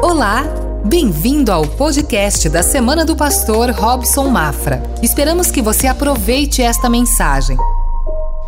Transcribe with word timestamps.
Olá, 0.00 0.44
bem-vindo 0.84 1.50
ao 1.50 1.66
podcast 1.66 2.48
da 2.48 2.62
Semana 2.62 3.04
do 3.04 3.16
Pastor 3.16 3.70
Robson 3.70 4.28
Mafra. 4.28 4.80
Esperamos 5.02 5.50
que 5.50 5.60
você 5.60 5.88
aproveite 5.88 6.62
esta 6.62 6.88
mensagem. 6.88 7.56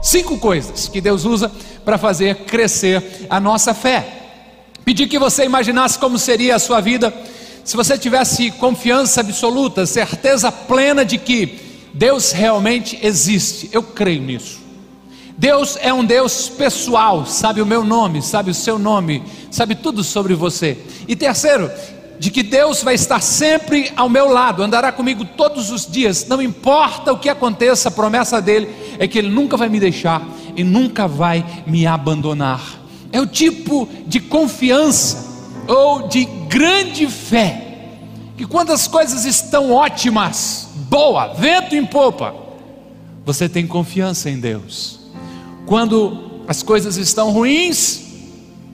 Cinco 0.01 0.39
coisas 0.39 0.87
que 0.87 1.01
Deus 1.01 1.25
usa 1.25 1.51
para 1.85 1.99
fazer 1.99 2.45
crescer 2.45 3.27
a 3.29 3.41
nossa 3.41 3.75
fé. 3.75 4.07
Pedi 4.85 5.09
que 5.09 5.19
você 5.19 5.45
imaginasse 5.45 5.99
como 5.99 6.21
seria 6.21 6.55
a 6.55 6.61
sua 6.61 6.81
vida 6.81 7.13
se 7.65 7.77
você 7.77 7.99
tivesse 7.99 8.53
confiança 8.53 9.21
absoluta, 9.21 9.85
certeza 9.87 10.53
plena 10.53 11.05
de 11.05 11.19
que 11.19 11.59
Deus 11.93 12.31
realmente 12.31 12.97
existe. 13.03 13.69
Eu 13.73 13.83
creio 13.83 14.23
nisso. 14.23 14.60
Deus 15.41 15.79
é 15.81 15.91
um 15.91 16.05
Deus 16.05 16.51
pessoal, 16.51 17.25
sabe 17.25 17.63
o 17.63 17.67
meu 17.67 17.83
nome, 17.83 18.21
sabe 18.21 18.51
o 18.51 18.55
seu 18.55 18.79
nome, 18.79 19.23
sabe 19.51 19.75
tudo 19.75 20.05
sobre 20.05 20.35
você. 20.35 20.77
E 21.09 21.17
terceiro, 21.17 21.71
de 22.19 22.31
que 22.31 22.43
Deus 22.43 22.83
vai 22.83 22.95
estar 22.95 23.23
sempre 23.23 23.91
ao 23.97 24.07
meu 24.07 24.29
lado, 24.29 24.63
andará 24.63 24.93
comigo 24.93 25.25
todos 25.25 25.71
os 25.71 25.91
dias, 25.91 26.27
não 26.27 26.43
importa 26.43 27.11
o 27.11 27.19
que 27.19 27.31
aconteça, 27.31 27.89
a 27.89 27.91
promessa 27.91 28.39
dele 28.39 28.69
é 28.99 29.09
que 29.09 29.19
ele 29.19 29.31
nunca 29.31 29.57
vai 29.57 29.71
me 29.71 29.81
deixar 29.81 30.23
e 30.55 30.63
nunca 30.63 31.09
vai 31.09 31.43
me 31.67 31.87
abandonar. 31.87 32.79
É 33.11 33.19
o 33.19 33.27
tipo 33.27 33.89
de 34.07 34.21
confiança 34.21 35.27
ou 35.67 36.07
de 36.07 36.27
grande 36.51 37.07
fé, 37.07 37.87
que 38.37 38.45
quando 38.45 38.73
as 38.73 38.87
coisas 38.87 39.25
estão 39.25 39.73
ótimas, 39.73 40.69
boa, 40.91 41.29
vento 41.33 41.75
em 41.75 41.87
popa, 41.87 42.35
você 43.25 43.49
tem 43.49 43.67
confiança 43.67 44.29
em 44.29 44.39
Deus. 44.39 45.00
Quando 45.71 46.43
as 46.49 46.65
coisas 46.65 46.97
estão 46.97 47.31
ruins, 47.31 48.03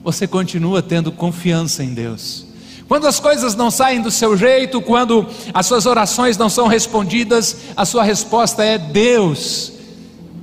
você 0.03 0.25
continua 0.25 0.81
tendo 0.81 1.11
confiança 1.11 1.83
em 1.83 1.93
Deus. 1.93 2.47
Quando 2.87 3.05
as 3.05 3.19
coisas 3.19 3.53
não 3.53 3.69
saem 3.69 4.01
do 4.01 4.09
seu 4.09 4.35
jeito, 4.35 4.81
quando 4.81 5.23
as 5.53 5.67
suas 5.67 5.85
orações 5.85 6.39
não 6.39 6.49
são 6.49 6.65
respondidas, 6.65 7.55
a 7.75 7.85
sua 7.85 8.01
resposta 8.01 8.63
é: 8.63 8.79
Deus, 8.79 9.73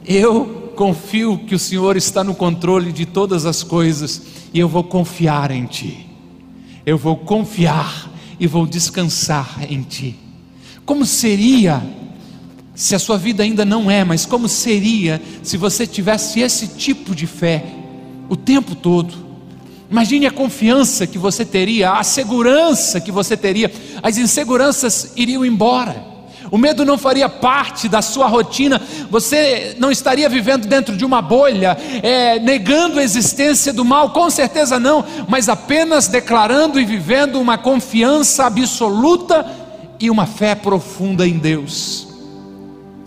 eu 0.06 0.70
confio 0.76 1.38
que 1.38 1.56
o 1.56 1.58
Senhor 1.58 1.96
está 1.96 2.22
no 2.22 2.36
controle 2.36 2.92
de 2.92 3.04
todas 3.04 3.46
as 3.46 3.64
coisas 3.64 4.22
e 4.52 4.60
eu 4.60 4.68
vou 4.68 4.84
confiar 4.84 5.50
em 5.50 5.66
Ti. 5.66 6.08
Eu 6.86 6.96
vou 6.96 7.16
confiar 7.16 8.08
e 8.38 8.46
vou 8.46 8.64
descansar 8.64 9.66
em 9.68 9.82
Ti. 9.82 10.16
Como 10.86 11.04
seria, 11.04 11.82
se 12.74 12.94
a 12.94 12.98
sua 12.98 13.16
vida 13.16 13.42
ainda 13.42 13.64
não 13.64 13.90
é, 13.90 14.02
mas 14.04 14.26
como 14.26 14.48
seria 14.48 15.22
se 15.42 15.56
você 15.56 15.86
tivesse 15.86 16.40
esse 16.40 16.68
tipo 16.68 17.14
de 17.14 17.26
fé 17.26 17.64
o 18.28 18.36
tempo 18.36 18.74
todo? 18.74 19.24
Imagine 19.90 20.26
a 20.26 20.30
confiança 20.32 21.06
que 21.06 21.18
você 21.18 21.44
teria, 21.44 21.92
a 21.92 22.02
segurança 22.02 23.00
que 23.00 23.12
você 23.12 23.36
teria, 23.36 23.70
as 24.02 24.18
inseguranças 24.18 25.12
iriam 25.14 25.44
embora. 25.44 26.14
O 26.50 26.58
medo 26.58 26.84
não 26.84 26.98
faria 26.98 27.28
parte 27.28 27.88
da 27.88 28.02
sua 28.02 28.26
rotina, 28.26 28.80
você 29.10 29.76
não 29.78 29.90
estaria 29.90 30.28
vivendo 30.28 30.66
dentro 30.66 30.96
de 30.96 31.04
uma 31.04 31.22
bolha, 31.22 31.76
é, 32.02 32.38
negando 32.38 32.98
a 32.98 33.02
existência 33.02 33.72
do 33.72 33.84
mal, 33.84 34.10
com 34.10 34.28
certeza 34.28 34.78
não, 34.78 35.04
mas 35.28 35.48
apenas 35.48 36.06
declarando 36.06 36.80
e 36.80 36.84
vivendo 36.84 37.40
uma 37.40 37.56
confiança 37.56 38.44
absoluta 38.44 39.46
e 39.98 40.10
uma 40.10 40.26
fé 40.26 40.54
profunda 40.54 41.26
em 41.26 41.38
Deus. 41.38 42.13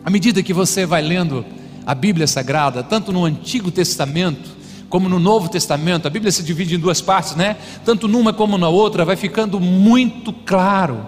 À 0.08 0.10
medida 0.10 0.42
que 0.42 0.54
você 0.54 0.86
vai 0.86 1.02
lendo 1.02 1.46
a 1.86 1.94
Bíblia 1.94 2.28
Sagrada, 2.28 2.82
tanto 2.82 3.12
no 3.12 3.26
Antigo 3.26 3.70
Testamento, 3.70 4.52
como 4.88 5.10
no 5.10 5.20
Novo 5.20 5.50
Testamento, 5.50 6.08
a 6.08 6.10
Bíblia 6.10 6.32
se 6.32 6.44
divide 6.44 6.76
em 6.76 6.80
duas 6.80 7.02
partes, 7.02 7.36
né? 7.36 7.58
Tanto 7.84 8.08
numa 8.08 8.32
como 8.32 8.58
na 8.58 8.70
outra, 8.70 9.04
vai 9.04 9.18
ficando 9.18 9.60
muito 9.60 10.32
claro 10.32 11.06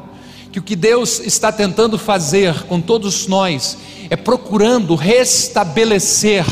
que 0.52 0.60
o 0.60 0.62
que 0.62 0.76
Deus 0.76 1.22
está 1.22 1.50
tentando 1.50 1.98
fazer 1.98 2.64
com 2.64 2.82
todos 2.82 3.26
nós 3.26 3.78
é 4.10 4.18
procurando 4.18 4.96
restabelecer 4.96 6.46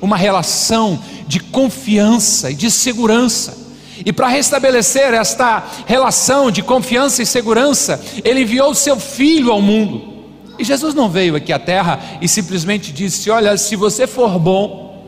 uma 0.00 0.16
relação 0.16 1.00
de 1.28 1.38
confiança 1.38 2.50
e 2.50 2.54
de 2.56 2.68
segurança. 2.68 3.56
E 4.04 4.12
para 4.12 4.26
restabelecer 4.26 5.14
esta 5.14 5.64
relação 5.86 6.50
de 6.50 6.64
confiança 6.64 7.22
e 7.22 7.26
segurança, 7.26 8.04
Ele 8.24 8.40
enviou 8.40 8.72
o 8.72 8.74
seu 8.74 8.98
Filho 8.98 9.52
ao 9.52 9.62
mundo. 9.62 10.11
E 10.58 10.64
Jesus 10.64 10.94
não 10.94 11.08
veio 11.08 11.34
aqui 11.36 11.52
à 11.52 11.58
terra 11.58 12.00
e 12.20 12.28
simplesmente 12.28 12.92
disse: 12.92 13.30
Olha, 13.30 13.56
se 13.56 13.76
você 13.76 14.06
for 14.06 14.38
bom, 14.38 15.04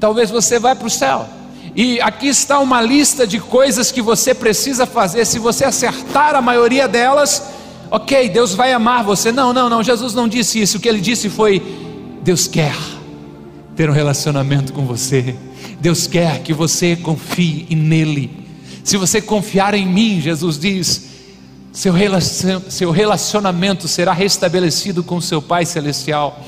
talvez 0.00 0.30
você 0.30 0.58
vá 0.58 0.74
para 0.74 0.86
o 0.86 0.90
céu. 0.90 1.26
E 1.76 2.00
aqui 2.00 2.28
está 2.28 2.60
uma 2.60 2.80
lista 2.80 3.26
de 3.26 3.40
coisas 3.40 3.90
que 3.90 4.00
você 4.00 4.32
precisa 4.32 4.86
fazer. 4.86 5.24
Se 5.24 5.38
você 5.38 5.64
acertar 5.64 6.34
a 6.34 6.40
maioria 6.40 6.86
delas, 6.86 7.42
ok, 7.90 8.28
Deus 8.28 8.54
vai 8.54 8.72
amar 8.72 9.02
você. 9.02 9.32
Não, 9.32 9.52
não, 9.52 9.68
não, 9.68 9.82
Jesus 9.82 10.14
não 10.14 10.28
disse 10.28 10.60
isso. 10.60 10.78
O 10.78 10.80
que 10.80 10.88
ele 10.88 11.00
disse 11.00 11.28
foi: 11.28 11.60
Deus 12.22 12.46
quer 12.46 12.76
ter 13.74 13.90
um 13.90 13.92
relacionamento 13.92 14.72
com 14.72 14.86
você. 14.86 15.34
Deus 15.80 16.06
quer 16.06 16.40
que 16.42 16.52
você 16.52 16.96
confie 16.96 17.66
nele. 17.74 18.44
Se 18.84 18.96
você 18.96 19.20
confiar 19.20 19.74
em 19.74 19.86
mim, 19.86 20.20
Jesus 20.20 20.58
diz, 20.58 21.13
seu 21.74 22.92
relacionamento 22.92 23.88
será 23.88 24.12
restabelecido 24.12 25.02
com 25.02 25.20
seu 25.20 25.42
Pai 25.42 25.66
Celestial. 25.66 26.38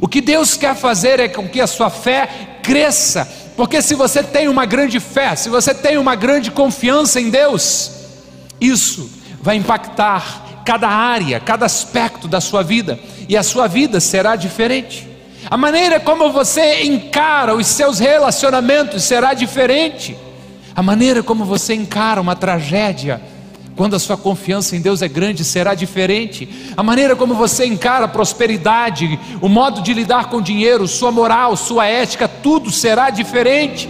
O 0.00 0.08
que 0.08 0.22
Deus 0.22 0.56
quer 0.56 0.74
fazer 0.74 1.20
é 1.20 1.28
com 1.28 1.46
que 1.46 1.60
a 1.60 1.66
sua 1.66 1.90
fé 1.90 2.58
cresça, 2.62 3.28
porque 3.56 3.82
se 3.82 3.94
você 3.94 4.22
tem 4.22 4.48
uma 4.48 4.64
grande 4.64 4.98
fé, 4.98 5.36
se 5.36 5.50
você 5.50 5.74
tem 5.74 5.98
uma 5.98 6.14
grande 6.14 6.50
confiança 6.50 7.20
em 7.20 7.28
Deus, 7.28 7.90
isso 8.58 9.10
vai 9.42 9.56
impactar 9.56 10.62
cada 10.64 10.88
área, 10.88 11.38
cada 11.38 11.66
aspecto 11.66 12.26
da 12.26 12.40
sua 12.40 12.62
vida, 12.62 12.98
e 13.28 13.36
a 13.36 13.42
sua 13.42 13.66
vida 13.66 14.00
será 14.00 14.34
diferente. 14.34 15.06
A 15.50 15.58
maneira 15.58 16.00
como 16.00 16.32
você 16.32 16.84
encara 16.84 17.54
os 17.54 17.66
seus 17.66 17.98
relacionamentos 17.98 19.02
será 19.04 19.34
diferente. 19.34 20.16
A 20.74 20.82
maneira 20.82 21.22
como 21.22 21.44
você 21.44 21.74
encara 21.74 22.18
uma 22.18 22.34
tragédia 22.34 23.20
quando 23.76 23.94
a 23.94 23.98
sua 23.98 24.16
confiança 24.16 24.76
em 24.76 24.80
Deus 24.80 25.02
é 25.02 25.08
grande, 25.08 25.44
será 25.44 25.74
diferente. 25.74 26.48
A 26.76 26.82
maneira 26.82 27.16
como 27.16 27.34
você 27.34 27.66
encara 27.66 28.04
a 28.04 28.08
prosperidade, 28.08 29.18
o 29.40 29.48
modo 29.48 29.82
de 29.82 29.92
lidar 29.92 30.30
com 30.30 30.36
o 30.36 30.42
dinheiro, 30.42 30.86
sua 30.86 31.10
moral, 31.10 31.56
sua 31.56 31.86
ética, 31.86 32.28
tudo 32.28 32.70
será 32.70 33.10
diferente. 33.10 33.88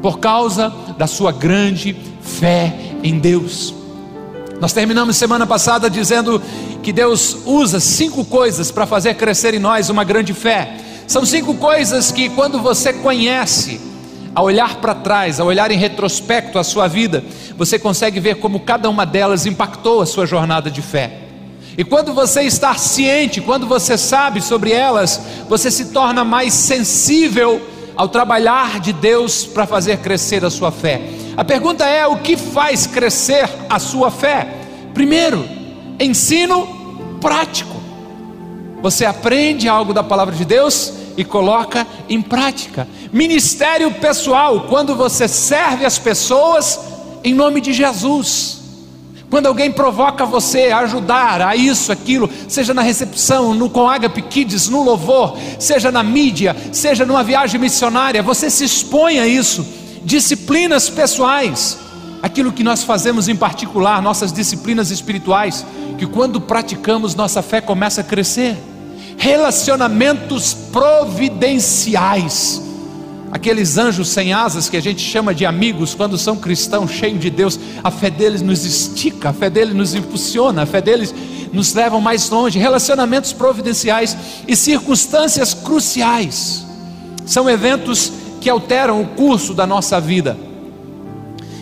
Por 0.00 0.18
causa 0.18 0.72
da 0.96 1.06
sua 1.06 1.32
grande 1.32 1.94
fé 2.22 2.74
em 3.02 3.18
Deus. 3.18 3.74
Nós 4.58 4.72
terminamos 4.72 5.16
semana 5.16 5.46
passada 5.46 5.90
dizendo 5.90 6.40
que 6.82 6.92
Deus 6.92 7.36
usa 7.44 7.78
cinco 7.78 8.24
coisas 8.24 8.70
para 8.70 8.86
fazer 8.86 9.14
crescer 9.14 9.52
em 9.52 9.58
nós 9.58 9.90
uma 9.90 10.04
grande 10.04 10.32
fé. 10.32 10.78
São 11.06 11.26
cinco 11.26 11.54
coisas 11.54 12.10
que, 12.10 12.30
quando 12.30 12.58
você 12.60 12.92
conhece, 12.92 13.80
a 14.34 14.42
olhar 14.42 14.76
para 14.76 14.94
trás, 14.94 15.40
a 15.40 15.44
olhar 15.44 15.70
em 15.70 15.76
retrospecto 15.76 16.58
a 16.58 16.64
sua 16.64 16.86
vida, 16.86 17.24
você 17.56 17.78
consegue 17.78 18.20
ver 18.20 18.36
como 18.36 18.60
cada 18.60 18.88
uma 18.88 19.04
delas 19.04 19.46
impactou 19.46 20.00
a 20.00 20.06
sua 20.06 20.26
jornada 20.26 20.70
de 20.70 20.80
fé. 20.80 21.18
E 21.76 21.84
quando 21.84 22.12
você 22.12 22.42
está 22.42 22.74
ciente, 22.74 23.40
quando 23.40 23.66
você 23.66 23.96
sabe 23.96 24.40
sobre 24.40 24.72
elas, 24.72 25.20
você 25.48 25.70
se 25.70 25.86
torna 25.86 26.24
mais 26.24 26.52
sensível 26.52 27.60
ao 27.96 28.08
trabalhar 28.08 28.80
de 28.80 28.92
Deus 28.92 29.44
para 29.44 29.66
fazer 29.66 29.98
crescer 29.98 30.44
a 30.44 30.50
sua 30.50 30.70
fé. 30.70 31.00
A 31.36 31.44
pergunta 31.44 31.84
é: 31.84 32.06
o 32.06 32.18
que 32.18 32.36
faz 32.36 32.86
crescer 32.86 33.48
a 33.68 33.78
sua 33.78 34.10
fé? 34.10 34.48
Primeiro, 34.92 35.46
ensino 35.98 37.18
prático. 37.20 37.80
Você 38.82 39.04
aprende 39.04 39.68
algo 39.68 39.92
da 39.92 40.02
palavra 40.02 40.34
de 40.34 40.44
Deus 40.44 40.99
e 41.16 41.24
coloca 41.24 41.86
em 42.08 42.20
prática. 42.20 42.86
Ministério 43.12 43.90
pessoal, 43.92 44.66
quando 44.68 44.94
você 44.94 45.26
serve 45.26 45.84
as 45.84 45.98
pessoas 45.98 46.78
em 47.22 47.34
nome 47.34 47.60
de 47.60 47.72
Jesus. 47.72 48.58
Quando 49.28 49.46
alguém 49.46 49.70
provoca 49.70 50.26
você 50.26 50.70
a 50.70 50.78
ajudar 50.80 51.40
a 51.40 51.54
isso, 51.54 51.92
aquilo, 51.92 52.28
seja 52.48 52.74
na 52.74 52.82
recepção, 52.82 53.54
no 53.54 53.70
com 53.70 53.88
Agape 53.88 54.22
Kids, 54.22 54.68
no 54.68 54.82
louvor, 54.82 55.38
seja 55.58 55.92
na 55.92 56.02
mídia, 56.02 56.56
seja 56.72 57.06
numa 57.06 57.22
viagem 57.22 57.60
missionária, 57.60 58.24
você 58.24 58.50
se 58.50 58.64
expõe 58.64 59.20
a 59.20 59.26
isso. 59.28 59.64
Disciplinas 60.02 60.90
pessoais, 60.90 61.78
aquilo 62.20 62.50
que 62.50 62.64
nós 62.64 62.82
fazemos 62.82 63.28
em 63.28 63.36
particular, 63.36 64.02
nossas 64.02 64.32
disciplinas 64.32 64.90
espirituais, 64.90 65.64
que 65.96 66.06
quando 66.06 66.40
praticamos, 66.40 67.14
nossa 67.14 67.40
fé 67.40 67.60
começa 67.60 68.00
a 68.00 68.04
crescer 68.04 68.56
relacionamentos 69.20 70.54
providenciais. 70.72 72.62
Aqueles 73.30 73.76
anjos 73.76 74.08
sem 74.08 74.32
asas 74.32 74.70
que 74.70 74.78
a 74.78 74.80
gente 74.80 75.02
chama 75.02 75.34
de 75.34 75.44
amigos, 75.44 75.94
quando 75.94 76.16
são 76.16 76.36
cristãos 76.36 76.90
cheios 76.90 77.20
de 77.20 77.28
Deus, 77.28 77.60
a 77.84 77.90
fé 77.90 78.08
deles 78.08 78.40
nos 78.40 78.64
estica, 78.64 79.28
a 79.28 79.32
fé 79.34 79.50
deles 79.50 79.74
nos 79.74 79.94
impulsiona, 79.94 80.62
a 80.62 80.66
fé 80.66 80.80
deles 80.80 81.14
nos 81.52 81.74
leva 81.74 82.00
mais 82.00 82.30
longe. 82.30 82.58
Relacionamentos 82.58 83.34
providenciais 83.34 84.16
e 84.48 84.56
circunstâncias 84.56 85.52
cruciais 85.52 86.64
são 87.26 87.48
eventos 87.48 88.10
que 88.40 88.48
alteram 88.48 89.02
o 89.02 89.06
curso 89.08 89.52
da 89.52 89.66
nossa 89.66 90.00
vida, 90.00 90.34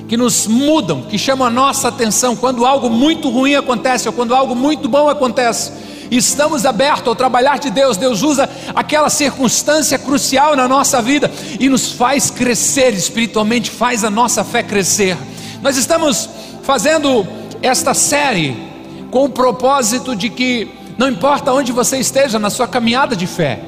que 0.06 0.16
nos 0.16 0.46
mudam, 0.46 1.02
que 1.02 1.18
chamam 1.18 1.48
a 1.48 1.50
nossa 1.50 1.88
atenção 1.88 2.36
quando 2.36 2.64
algo 2.64 2.88
muito 2.88 3.28
ruim 3.28 3.56
acontece 3.56 4.06
ou 4.06 4.14
quando 4.14 4.32
algo 4.32 4.54
muito 4.54 4.88
bom 4.88 5.08
acontece. 5.08 5.87
Estamos 6.10 6.64
abertos 6.64 7.08
ao 7.08 7.14
trabalhar 7.14 7.58
de 7.58 7.70
Deus. 7.70 7.96
Deus 7.96 8.22
usa 8.22 8.48
aquela 8.74 9.10
circunstância 9.10 9.98
crucial 9.98 10.56
na 10.56 10.66
nossa 10.66 11.02
vida 11.02 11.30
e 11.58 11.68
nos 11.68 11.92
faz 11.92 12.30
crescer 12.30 12.94
espiritualmente, 12.94 13.70
faz 13.70 14.04
a 14.04 14.10
nossa 14.10 14.44
fé 14.44 14.62
crescer. 14.62 15.16
Nós 15.62 15.76
estamos 15.76 16.28
fazendo 16.62 17.26
esta 17.62 17.94
série 17.94 18.56
com 19.10 19.24
o 19.24 19.28
propósito 19.28 20.14
de 20.14 20.28
que 20.28 20.70
não 20.96 21.08
importa 21.08 21.52
onde 21.52 21.72
você 21.72 21.98
esteja 21.98 22.38
na 22.38 22.50
sua 22.50 22.66
caminhada 22.66 23.14
de 23.14 23.26
fé, 23.26 23.60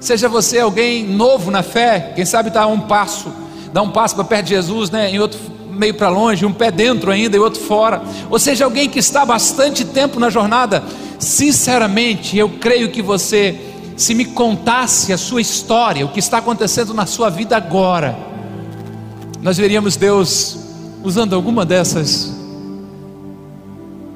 seja 0.00 0.28
você 0.28 0.60
alguém 0.60 1.04
novo 1.04 1.50
na 1.50 1.62
fé, 1.62 2.12
quem 2.14 2.24
sabe 2.24 2.48
está 2.48 2.62
a 2.62 2.66
um 2.66 2.80
passo, 2.80 3.32
dá 3.72 3.82
um 3.82 3.90
passo 3.90 4.14
para 4.14 4.24
perto 4.24 4.46
de 4.46 4.54
Jesus, 4.54 4.90
né? 4.90 5.10
Em 5.10 5.18
outro 5.18 5.38
meio 5.74 5.94
para 5.94 6.08
longe, 6.08 6.46
um 6.46 6.52
pé 6.52 6.70
dentro 6.70 7.10
ainda 7.10 7.36
e 7.36 7.40
outro 7.40 7.60
fora, 7.60 8.02
ou 8.30 8.38
seja, 8.38 8.64
alguém 8.64 8.88
que 8.88 8.98
está 8.98 9.24
bastante 9.24 9.84
tempo 9.84 10.18
na 10.18 10.30
jornada, 10.30 10.82
sinceramente, 11.18 12.36
eu 12.36 12.48
creio 12.48 12.90
que 12.90 13.02
você, 13.02 13.58
se 13.96 14.14
me 14.14 14.24
contasse 14.24 15.12
a 15.12 15.18
sua 15.18 15.40
história, 15.40 16.04
o 16.04 16.08
que 16.08 16.18
está 16.18 16.38
acontecendo 16.38 16.94
na 16.94 17.06
sua 17.06 17.30
vida 17.30 17.56
agora, 17.56 18.16
nós 19.42 19.56
veríamos 19.58 19.96
Deus 19.96 20.58
usando 21.02 21.34
alguma 21.34 21.66
dessas 21.66 22.32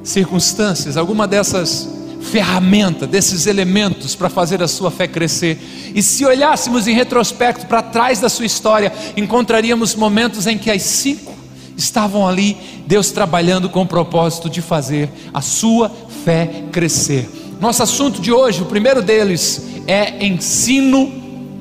circunstâncias, 0.03 0.97
alguma 0.97 1.29
dessas 1.29 1.89
ferramentas, 2.21 3.09
desses 3.09 3.47
elementos 3.47 4.15
para 4.15 4.29
fazer 4.29 4.63
a 4.63 4.69
sua 4.69 4.91
fé 4.91 5.07
crescer. 5.07 5.59
E 5.95 6.03
se 6.03 6.25
olhássemos 6.25 6.89
em 6.89 6.95
retrospecto 6.95 7.67
para 7.67 7.83
trás 7.83 8.21
da 8.21 8.29
sua 8.29 8.47
história, 8.47 8.93
encontraríamos 9.17 9.95
momentos 9.95 10.47
em 10.47 10.59
que 10.59 10.71
as 10.71 10.83
cinco 10.83 11.38
estavam 11.79 12.27
ali, 12.27 12.57
Deus 12.87 13.13
trabalhando 13.13 13.71
com 13.71 13.83
o 13.83 13.87
propósito 13.87 14.51
de 14.51 14.61
fazer 14.61 15.09
a 15.33 15.41
sua 15.41 15.91
fé 16.25 16.65
crescer. 16.73 17.31
Nosso 17.61 17.83
assunto 17.83 18.21
de 18.21 18.33
hoje, 18.33 18.63
o 18.63 18.67
primeiro 18.67 19.01
deles, 19.01 19.65
é 19.87 20.27
ensino 20.27 21.11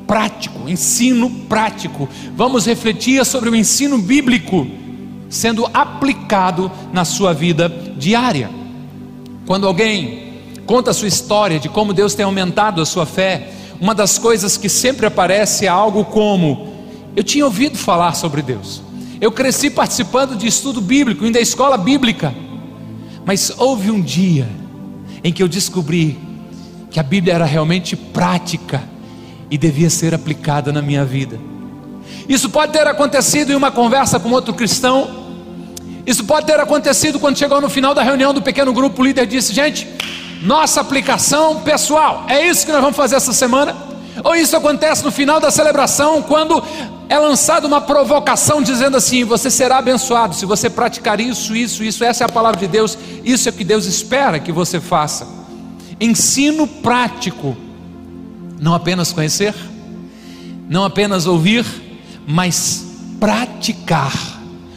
prático. 0.08 0.68
Ensino 0.68 1.30
prático. 1.48 2.10
Vamos 2.36 2.66
refletir 2.66 3.24
sobre 3.26 3.50
o 3.50 3.56
ensino 3.56 3.98
bíblico 4.00 4.68
sendo 5.30 5.70
aplicado 5.74 6.72
na 6.92 7.06
sua 7.06 7.34
vida 7.34 7.70
diária. 7.98 8.50
Quando 9.46 9.68
alguém 9.68 10.42
conta 10.66 10.92
a 10.92 10.94
sua 10.94 11.08
história 11.08 11.60
de 11.60 11.70
como 11.70 11.94
Deus 11.94 12.16
tem 12.16 12.26
aumentado 12.26 12.82
a 12.82 12.86
sua 12.86 13.06
fé, 13.06 13.50
uma 13.80 13.94
das 13.94 14.18
coisas 14.18 14.58
que 14.58 14.70
sempre 14.70 15.06
aparece 15.06 15.66
é 15.66 15.70
algo 15.70 16.06
como: 16.06 16.74
Eu 17.16 17.24
tinha 17.24 17.46
ouvido 17.46 17.78
falar 17.78 18.14
sobre 18.14 18.42
Deus, 18.42 18.82
eu 19.20 19.32
cresci 19.32 19.70
participando 19.70 20.36
de 20.36 20.48
estudo 20.48 20.80
bíblico, 20.80 21.26
à 21.26 21.42
escola 21.42 21.78
bíblica, 21.78 22.34
mas 23.26 23.52
houve 23.58 23.92
um 23.92 24.02
dia 24.02 24.48
em 25.24 25.34
que 25.34 25.42
eu 25.42 25.48
descobri 25.48 26.18
que 26.90 27.00
a 27.00 27.04
Bíblia 27.04 27.34
era 27.34 27.46
realmente 27.46 27.96
prática 27.96 28.82
e 29.50 29.58
devia 29.58 29.90
ser 29.90 30.14
aplicada 30.14 30.72
na 30.72 30.82
minha 30.82 31.04
vida. 31.04 31.40
Isso 32.30 32.50
pode 32.50 32.74
ter 32.74 32.86
acontecido 32.88 33.52
em 33.52 33.56
uma 33.56 33.72
conversa 33.72 34.20
com 34.20 34.30
outro 34.30 34.54
cristão, 34.54 35.26
isso 36.06 36.24
pode 36.24 36.46
ter 36.46 36.60
acontecido 36.60 37.20
quando 37.20 37.38
chegou 37.38 37.60
no 37.60 37.70
final 37.70 37.94
da 37.94 38.02
reunião 38.02 38.34
do 38.34 38.42
pequeno 38.42 38.72
grupo, 38.72 39.02
o 39.02 39.06
líder 39.06 39.26
disse: 39.26 39.54
Gente, 39.54 39.88
nossa 40.42 40.80
aplicação 40.80 41.62
pessoal, 41.62 42.26
é 42.28 42.48
isso 42.48 42.66
que 42.66 42.72
nós 42.72 42.82
vamos 42.82 42.96
fazer 42.96 43.16
essa 43.16 43.34
semana? 43.34 43.76
Ou 44.24 44.36
isso 44.36 44.56
acontece 44.56 45.04
no 45.04 45.12
final 45.12 45.40
da 45.40 45.52
celebração, 45.52 46.22
quando 46.22 46.64
é 47.10 47.18
lançada 47.18 47.68
uma 47.68 47.82
provocação 47.82 48.62
dizendo 48.62 48.98
assim: 48.98 49.24
você 49.24 49.50
será 49.50 49.78
abençoado 49.78 50.36
se 50.36 50.46
você 50.46 50.70
praticar 50.70 51.20
isso, 51.20 51.56
isso, 51.56 51.84
isso, 51.84 52.04
essa 52.04 52.24
é 52.24 52.26
a 52.26 52.32
palavra 52.32 52.60
de 52.60 52.68
Deus, 52.68 52.98
isso 53.24 53.48
é 53.48 53.52
o 53.52 53.56
que 53.56 53.64
Deus 53.64 53.86
espera 53.86 54.40
que 54.40 54.52
você 54.52 54.80
faça. 54.80 55.28
Ensino 56.00 56.68
prático, 56.68 57.56
não 58.60 58.74
apenas 58.74 59.12
conhecer, 59.12 59.54
não 60.70 60.84
apenas 60.84 61.26
ouvir, 61.26 61.66
mas 62.28 62.86
praticar 63.20 64.14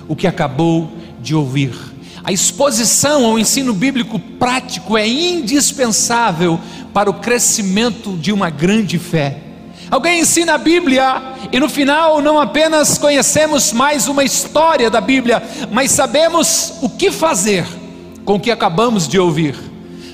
o 0.09 0.17
que 0.17 0.27
acabou 0.27 0.91
de 1.21 1.35
ouvir. 1.35 1.75
A 2.23 2.33
exposição 2.33 3.25
ao 3.25 3.39
ensino 3.39 3.73
bíblico 3.73 4.19
prático 4.19 4.97
é 4.97 5.09
indispensável 5.09 6.61
para 6.93 7.11
o 7.11 7.15
crescimento 7.15 8.17
de 8.17 8.33
uma 8.33 8.51
grande 8.51 8.99
fé. 8.99 9.50
Alguém 9.91 10.21
ensina 10.21 10.55
a 10.55 10.59
Bíblia 10.59 11.21
e 11.51 11.59
no 11.59 11.69
final 11.69 12.21
não 12.21 12.39
apenas 12.39 12.97
conhecemos 12.97 13.73
mais 13.73 14.07
uma 14.07 14.23
história 14.23 14.89
da 14.89 15.01
Bíblia, 15.01 15.43
mas 15.73 15.91
sabemos 15.91 16.75
o 16.81 16.89
que 16.89 17.11
fazer 17.11 17.67
com 18.25 18.35
o 18.35 18.41
que 18.41 18.53
acabamos 18.53 19.09
de 19.09 19.19
ouvir. 19.19 19.57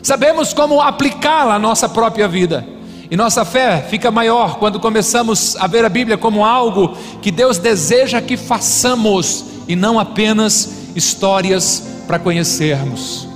Sabemos 0.03 0.55
como 0.55 0.81
aplicá-la 0.81 1.57
à 1.57 1.59
nossa 1.59 1.89
própria 1.89 2.27
vida. 2.27 2.67
E 3.11 3.17
nossa 3.17 3.45
fé 3.45 3.85
fica 3.91 4.11
maior 4.11 4.59
quando 4.59 4.81
começamos 4.81 5.55
a 5.57 5.67
ver 5.67 5.85
a 5.85 5.91
Bíblia 5.91 6.17
como 6.17 6.45
algo 6.45 6.97
que 7.21 7.31
Deus 7.31 7.59
deseja 7.59 8.23
que 8.23 8.37
façamos 8.37 9.45
e 9.69 9.77
não 9.77 9.99
apenas 9.99 10.73
histórias 10.95 11.87
para 12.07 12.19
conhecermos. 12.19 13.36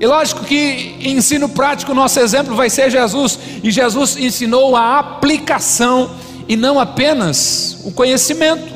E 0.00 0.06
lógico 0.06 0.46
que 0.46 0.96
ensino 0.98 1.46
prático, 1.46 1.92
nosso 1.92 2.18
exemplo 2.20 2.54
vai 2.56 2.70
ser 2.70 2.90
Jesus, 2.90 3.38
e 3.62 3.70
Jesus 3.70 4.16
ensinou 4.16 4.74
a 4.74 4.98
aplicação 4.98 6.10
e 6.48 6.56
não 6.56 6.80
apenas 6.80 7.78
o 7.84 7.92
conhecimento. 7.92 8.72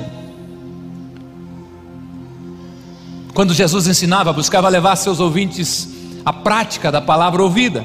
Quando 3.33 3.55
Jesus 3.55 3.87
ensinava, 3.87 4.35
buscava 4.35 4.69
levar 4.69 4.97
seus 4.97 5.19
ouvintes 5.19 5.89
à 6.27 6.33
prática 6.33 6.93
da 6.93 7.01
palavra 7.01 7.43
ouvida. 7.43 7.83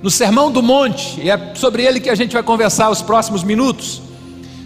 No 0.00 0.08
Sermão 0.08 0.50
do 0.50 0.62
Monte, 0.62 1.20
e 1.20 1.28
é 1.28 1.54
sobre 1.56 1.82
ele 1.84 1.98
que 1.98 2.08
a 2.08 2.14
gente 2.14 2.32
vai 2.32 2.44
conversar 2.44 2.90
os 2.90 3.02
próximos 3.02 3.42
minutos, 3.42 4.00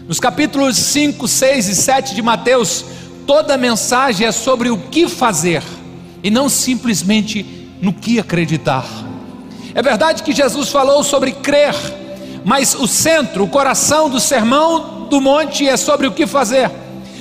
nos 0.07 0.21
capítulos 0.21 0.77
5, 0.77 1.27
6 1.27 1.69
e 1.69 1.75
7 1.75 2.15
de 2.15 2.21
Mateus, 2.21 2.85
toda 3.27 3.55
a 3.55 3.59
mensagem 3.59 4.27
é 4.27 4.33
sobre 4.33 4.69
o 4.69 4.77
que 4.77 5.09
fazer 5.09 5.63
e 6.23 6.31
não 6.31 6.49
simplesmente 6.49 7.56
no 7.81 7.93
que 7.93 8.19
acreditar. 8.19 8.87
É 9.75 9.83
verdade 9.83 10.23
que 10.23 10.33
Jesus 10.33 10.71
falou 10.71 11.05
sobre 11.05 11.33
crer, 11.33 11.75
mas 12.45 12.75
o 12.75 12.87
centro, 12.87 13.45
o 13.45 13.49
coração 13.49 14.09
do 14.09 14.19
sermão 14.19 15.07
do 15.11 15.21
monte 15.21 15.69
é 15.69 15.77
sobre 15.77 16.07
o 16.07 16.13
que 16.13 16.27
fazer. 16.27 16.71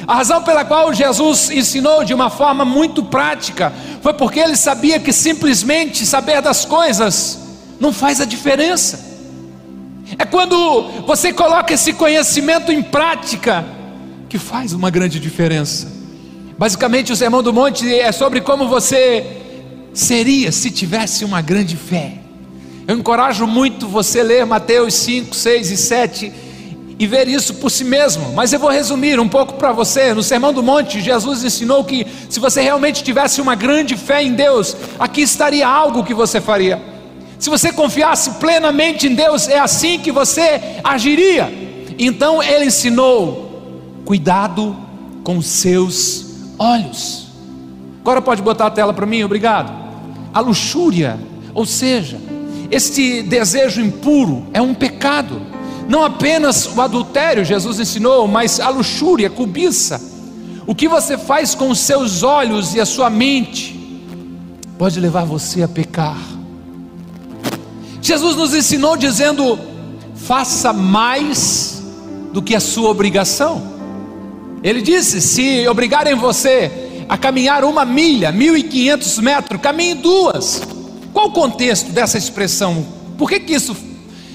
A 0.08 0.16
razão 0.16 0.44
pela 0.44 0.64
qual 0.64 0.94
Jesus 0.94 1.50
ensinou 1.50 2.04
de 2.04 2.14
uma 2.14 2.30
forma 2.30 2.64
muito 2.64 3.04
prática 3.04 3.74
foi 4.02 4.14
porque 4.14 4.40
ele 4.40 4.56
sabia 4.56 5.00
que 5.00 5.12
simplesmente 5.12 6.06
saber 6.06 6.42
das 6.42 6.64
coisas 6.64 7.40
não 7.80 7.92
faz 7.92 8.22
a 8.22 8.26
diferença. 8.26 9.04
É 10.18 10.24
quando 10.24 10.84
você 11.06 11.34
coloca 11.34 11.74
esse 11.74 11.92
conhecimento 11.94 12.72
em 12.72 12.84
prática 12.84 13.66
que 14.30 14.38
faz 14.38 14.74
uma 14.74 14.90
grande 14.92 15.20
diferença. 15.20 15.92
Basicamente, 16.58 17.12
o 17.12 17.16
Sermão 17.16 17.42
do 17.42 17.52
Monte 17.52 17.94
é 17.94 18.12
sobre 18.12 18.42
como 18.42 18.68
você 18.68 19.45
seria 19.96 20.52
se 20.52 20.70
tivesse 20.70 21.24
uma 21.24 21.42
grande 21.42 21.78
fé. 21.78 22.20
Eu 22.88 22.98
encorajo 22.98 23.48
muito 23.48 23.88
você 23.88 24.22
ler 24.22 24.46
Mateus 24.46 24.94
5, 24.94 25.34
6 25.34 25.72
e 25.72 25.78
7 25.78 26.34
e 27.00 27.08
ver 27.08 27.28
isso 27.28 27.56
por 27.56 27.72
si 27.72 27.84
mesmo, 27.84 28.34
mas 28.34 28.54
eu 28.54 28.60
vou 28.60 28.70
resumir 28.70 29.20
um 29.20 29.28
pouco 29.28 29.54
para 29.54 29.72
você. 29.72 30.14
No 30.14 30.22
Sermão 30.22 30.54
do 30.54 30.62
Monte, 30.62 31.02
Jesus 31.02 31.44
ensinou 31.44 31.84
que 31.84 32.06
se 32.30 32.40
você 32.40 32.62
realmente 32.62 33.04
tivesse 33.04 33.42
uma 33.42 33.56
grande 33.56 33.98
fé 33.98 34.22
em 34.22 34.34
Deus, 34.34 34.78
aqui 35.00 35.22
estaria 35.22 35.68
algo 35.68 36.04
que 36.04 36.14
você 36.14 36.40
faria. 36.40 36.82
Se 37.40 37.50
você 37.50 37.72
confiasse 37.74 38.32
plenamente 38.32 39.08
em 39.08 39.16
Deus, 39.16 39.48
é 39.48 39.60
assim 39.60 40.00
que 40.00 40.12
você 40.12 40.62
agiria. 40.84 41.52
Então 41.98 42.44
ele 42.44 42.66
ensinou: 42.66 44.04
cuidado 44.06 44.76
com 45.24 45.42
seus 45.42 46.26
olhos. 46.60 47.28
Agora 48.02 48.22
pode 48.22 48.42
botar 48.42 48.68
a 48.68 48.72
tela 48.72 48.94
para 48.94 49.06
mim, 49.06 49.24
obrigado. 49.24 49.85
A 50.36 50.42
luxúria, 50.42 51.18
ou 51.54 51.66
seja, 51.66 52.20
este 52.70 53.24
desejo 53.24 53.80
impuro 53.80 54.46
é 54.54 54.62
um 54.62 54.74
pecado. 54.74 55.42
Não 55.88 56.04
apenas 56.04 56.66
o 56.68 56.82
adultério, 56.82 57.46
Jesus 57.46 57.80
ensinou, 57.80 58.28
mas 58.28 58.60
a 58.60 58.68
luxúria, 58.68 59.28
a 59.28 59.30
cobiça. 59.30 60.02
O 60.68 60.76
que 60.76 60.90
você 60.90 61.18
faz 61.18 61.56
com 61.56 61.70
os 61.70 61.80
seus 61.80 62.22
olhos 62.22 62.76
e 62.76 62.82
a 62.82 62.86
sua 62.86 63.10
mente 63.10 63.80
pode 64.78 65.00
levar 65.00 65.24
você 65.24 65.64
a 65.64 65.70
pecar. 65.70 66.20
Jesus 68.02 68.36
nos 68.36 68.54
ensinou 68.54 68.98
dizendo: 68.98 69.58
faça 70.16 70.74
mais 70.74 71.82
do 72.34 72.42
que 72.42 72.54
a 72.54 72.60
sua 72.60 72.90
obrigação. 72.90 73.64
Ele 74.62 74.82
disse: 74.82 75.22
se 75.22 75.66
obrigarem 75.66 76.14
você 76.14 76.85
a 77.08 77.18
caminhar 77.18 77.64
uma 77.64 77.86
milha, 77.86 78.32
1.500 78.34 79.22
metros, 79.22 79.62
caminhe 79.62 79.96
duas. 79.96 80.62
Qual 81.14 81.28
o 81.28 81.32
contexto 81.32 81.92
dessa 81.92 82.18
expressão? 82.18 82.86
Por 83.18 83.30
que, 83.30 83.40
que 83.40 83.54
isso 83.54 83.76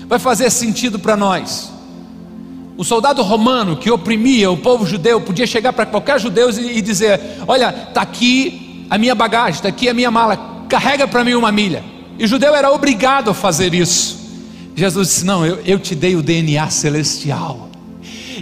vai 0.06 0.18
fazer 0.18 0.50
sentido 0.50 0.98
para 0.98 1.16
nós? 1.16 1.70
O 2.76 2.84
soldado 2.84 3.22
romano 3.22 3.76
que 3.76 3.90
oprimia 3.90 4.50
o 4.50 4.56
povo 4.56 4.86
judeu 4.86 5.20
podia 5.20 5.46
chegar 5.46 5.72
para 5.72 5.84
qualquer 5.84 6.18
judeu 6.18 6.48
e 6.50 6.80
dizer: 6.80 7.20
Olha, 7.46 7.68
está 7.88 8.00
aqui 8.00 8.86
a 8.88 8.96
minha 8.96 9.14
bagagem, 9.14 9.56
está 9.56 9.68
aqui 9.68 9.88
a 9.88 9.94
minha 9.94 10.10
mala, 10.10 10.64
carrega 10.68 11.06
para 11.06 11.22
mim 11.22 11.34
uma 11.34 11.52
milha. 11.52 11.84
E 12.18 12.24
o 12.24 12.28
judeu 12.28 12.54
era 12.54 12.72
obrigado 12.72 13.30
a 13.30 13.34
fazer 13.34 13.74
isso. 13.74 14.18
Jesus 14.74 15.08
disse: 15.08 15.24
Não, 15.26 15.44
eu, 15.44 15.60
eu 15.66 15.78
te 15.78 15.94
dei 15.94 16.16
o 16.16 16.22
DNA 16.22 16.70
celestial. 16.70 17.69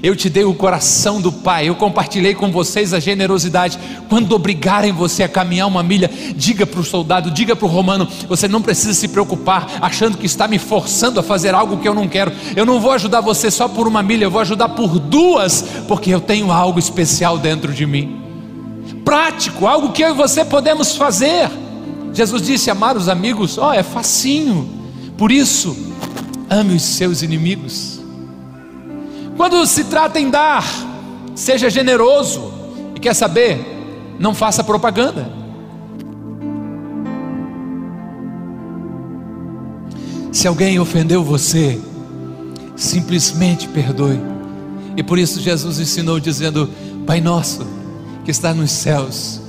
Eu 0.02 0.14
te 0.14 0.28
dei 0.28 0.45
o 0.45 0.55
coração 0.55 1.21
do 1.21 1.33
Pai, 1.33 1.69
eu 1.69 1.75
compartilhei 1.75 2.35
com 2.35 2.50
vocês 2.50 2.93
a 2.93 3.00
generosidade. 3.00 3.78
Quando 4.09 4.33
obrigarem 4.33 4.93
você 4.93 5.23
a 5.23 5.28
caminhar 5.28 5.67
uma 5.67 5.83
milha, 5.83 6.11
diga 6.37 6.67
para 6.67 6.81
o 6.81 6.85
soldado, 6.85 7.31
diga 7.31 7.57
para 7.57 7.67
o 7.67 7.71
romano: 7.71 8.09
você 8.28 8.47
não 8.47 8.62
precisa 8.62 8.95
se 8.95 9.09
preocupar, 9.09 9.78
achando 9.81 10.17
que 10.17 10.26
está 10.26 10.47
me 10.47 10.59
forçando 10.59 11.19
a 11.19 11.23
fazer 11.23 11.55
algo 11.55 11.78
que 11.78 11.88
eu 11.88 11.95
não 11.95 12.09
quero. 12.09 12.33
Eu 12.55 12.64
não 12.64 12.81
vou 12.81 12.93
ajudar 12.93 13.21
você 13.21 13.50
só 13.50 13.69
por 13.69 13.87
uma 13.87 14.02
milha, 14.02 14.25
eu 14.25 14.31
vou 14.31 14.40
ajudar 14.40 14.71
por 14.71 14.99
duas, 14.99 15.64
porque 15.87 16.11
eu 16.11 16.21
tenho 16.21 16.52
algo 16.52 16.78
especial 16.78 17.38
dentro 17.38 17.73
de 17.73 17.87
mim. 17.87 18.21
Prático, 19.05 19.67
algo 19.67 19.93
que 19.93 20.02
eu 20.02 20.11
e 20.11 20.14
você 20.14 20.45
podemos 20.45 20.97
fazer. 20.97 21.50
Jesus 22.12 22.43
disse: 22.43 22.71
amar 22.71 22.97
os 22.97 23.09
amigos, 23.09 23.59
ó, 23.59 23.71
oh, 23.71 23.73
é 23.73 23.83
facinho. 23.83 24.69
Por 25.17 25.33
isso, 25.33 25.76
ame 26.49 26.76
os 26.76 26.83
seus 26.83 27.23
inimigos. 27.23 27.98
Quando 29.38 29.64
se 29.66 29.85
trata 29.85 30.18
em 30.18 30.28
dar, 30.28 30.64
seja 31.37 31.71
generoso. 31.71 32.52
E 32.97 32.99
quer 32.99 33.14
saber? 33.14 34.16
Não 34.18 34.35
faça 34.35 34.64
propaganda. 34.64 35.30
Se 40.33 40.49
alguém 40.49 40.80
ofendeu 40.80 41.23
você, 41.23 41.80
simplesmente 42.75 43.68
perdoe. 43.68 44.21
E 44.97 45.04
por 45.04 45.16
isso 45.16 45.40
Jesus 45.40 45.78
ensinou 45.78 46.18
dizendo: 46.18 46.68
Pai 47.07 47.21
nosso, 47.21 47.64
que 48.25 48.33
está 48.33 48.52
nos 48.52 48.73
céus, 48.73 49.40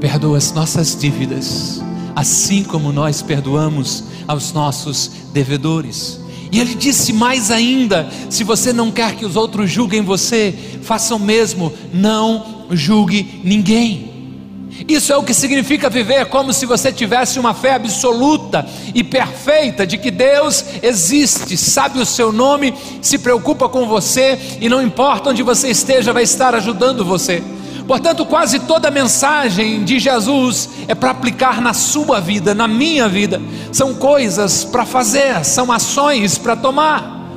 perdoa 0.00 0.38
as 0.38 0.52
nossas 0.52 0.96
dívidas, 0.98 1.82
assim 2.16 2.64
como 2.64 2.92
nós 2.92 3.20
perdoamos 3.20 4.04
aos 4.26 4.54
nossos 4.54 5.10
devedores. 5.34 6.23
E 6.50 6.60
ele 6.60 6.74
disse 6.74 7.12
mais 7.12 7.50
ainda: 7.50 8.08
se 8.30 8.44
você 8.44 8.72
não 8.72 8.90
quer 8.90 9.14
que 9.16 9.24
os 9.24 9.36
outros 9.36 9.70
julguem 9.70 10.02
você, 10.02 10.54
faça 10.82 11.14
o 11.14 11.18
mesmo, 11.18 11.72
não 11.92 12.66
julgue 12.70 13.40
ninguém. 13.44 14.14
Isso 14.88 15.12
é 15.12 15.16
o 15.16 15.22
que 15.22 15.32
significa 15.32 15.88
viver 15.88 16.26
como 16.26 16.52
se 16.52 16.66
você 16.66 16.90
tivesse 16.90 17.38
uma 17.38 17.54
fé 17.54 17.74
absoluta 17.74 18.66
e 18.92 19.04
perfeita 19.04 19.86
de 19.86 19.96
que 19.96 20.10
Deus 20.10 20.64
existe, 20.82 21.56
sabe 21.56 22.00
o 22.00 22.06
seu 22.06 22.32
nome, 22.32 22.74
se 23.00 23.18
preocupa 23.18 23.68
com 23.68 23.86
você 23.86 24.38
e 24.60 24.68
não 24.68 24.82
importa 24.82 25.30
onde 25.30 25.44
você 25.44 25.68
esteja, 25.68 26.12
vai 26.12 26.24
estar 26.24 26.56
ajudando 26.56 27.04
você. 27.04 27.40
Portanto, 27.86 28.24
quase 28.24 28.60
toda 28.60 28.88
a 28.88 28.90
mensagem 28.90 29.84
de 29.84 29.98
Jesus 29.98 30.70
é 30.88 30.94
para 30.94 31.10
aplicar 31.10 31.60
na 31.60 31.74
sua 31.74 32.20
vida, 32.20 32.54
na 32.54 32.66
minha 32.66 33.08
vida. 33.08 33.40
São 33.72 33.94
coisas 33.94 34.64
para 34.64 34.86
fazer, 34.86 35.44
são 35.44 35.70
ações 35.70 36.38
para 36.38 36.56
tomar. 36.56 37.28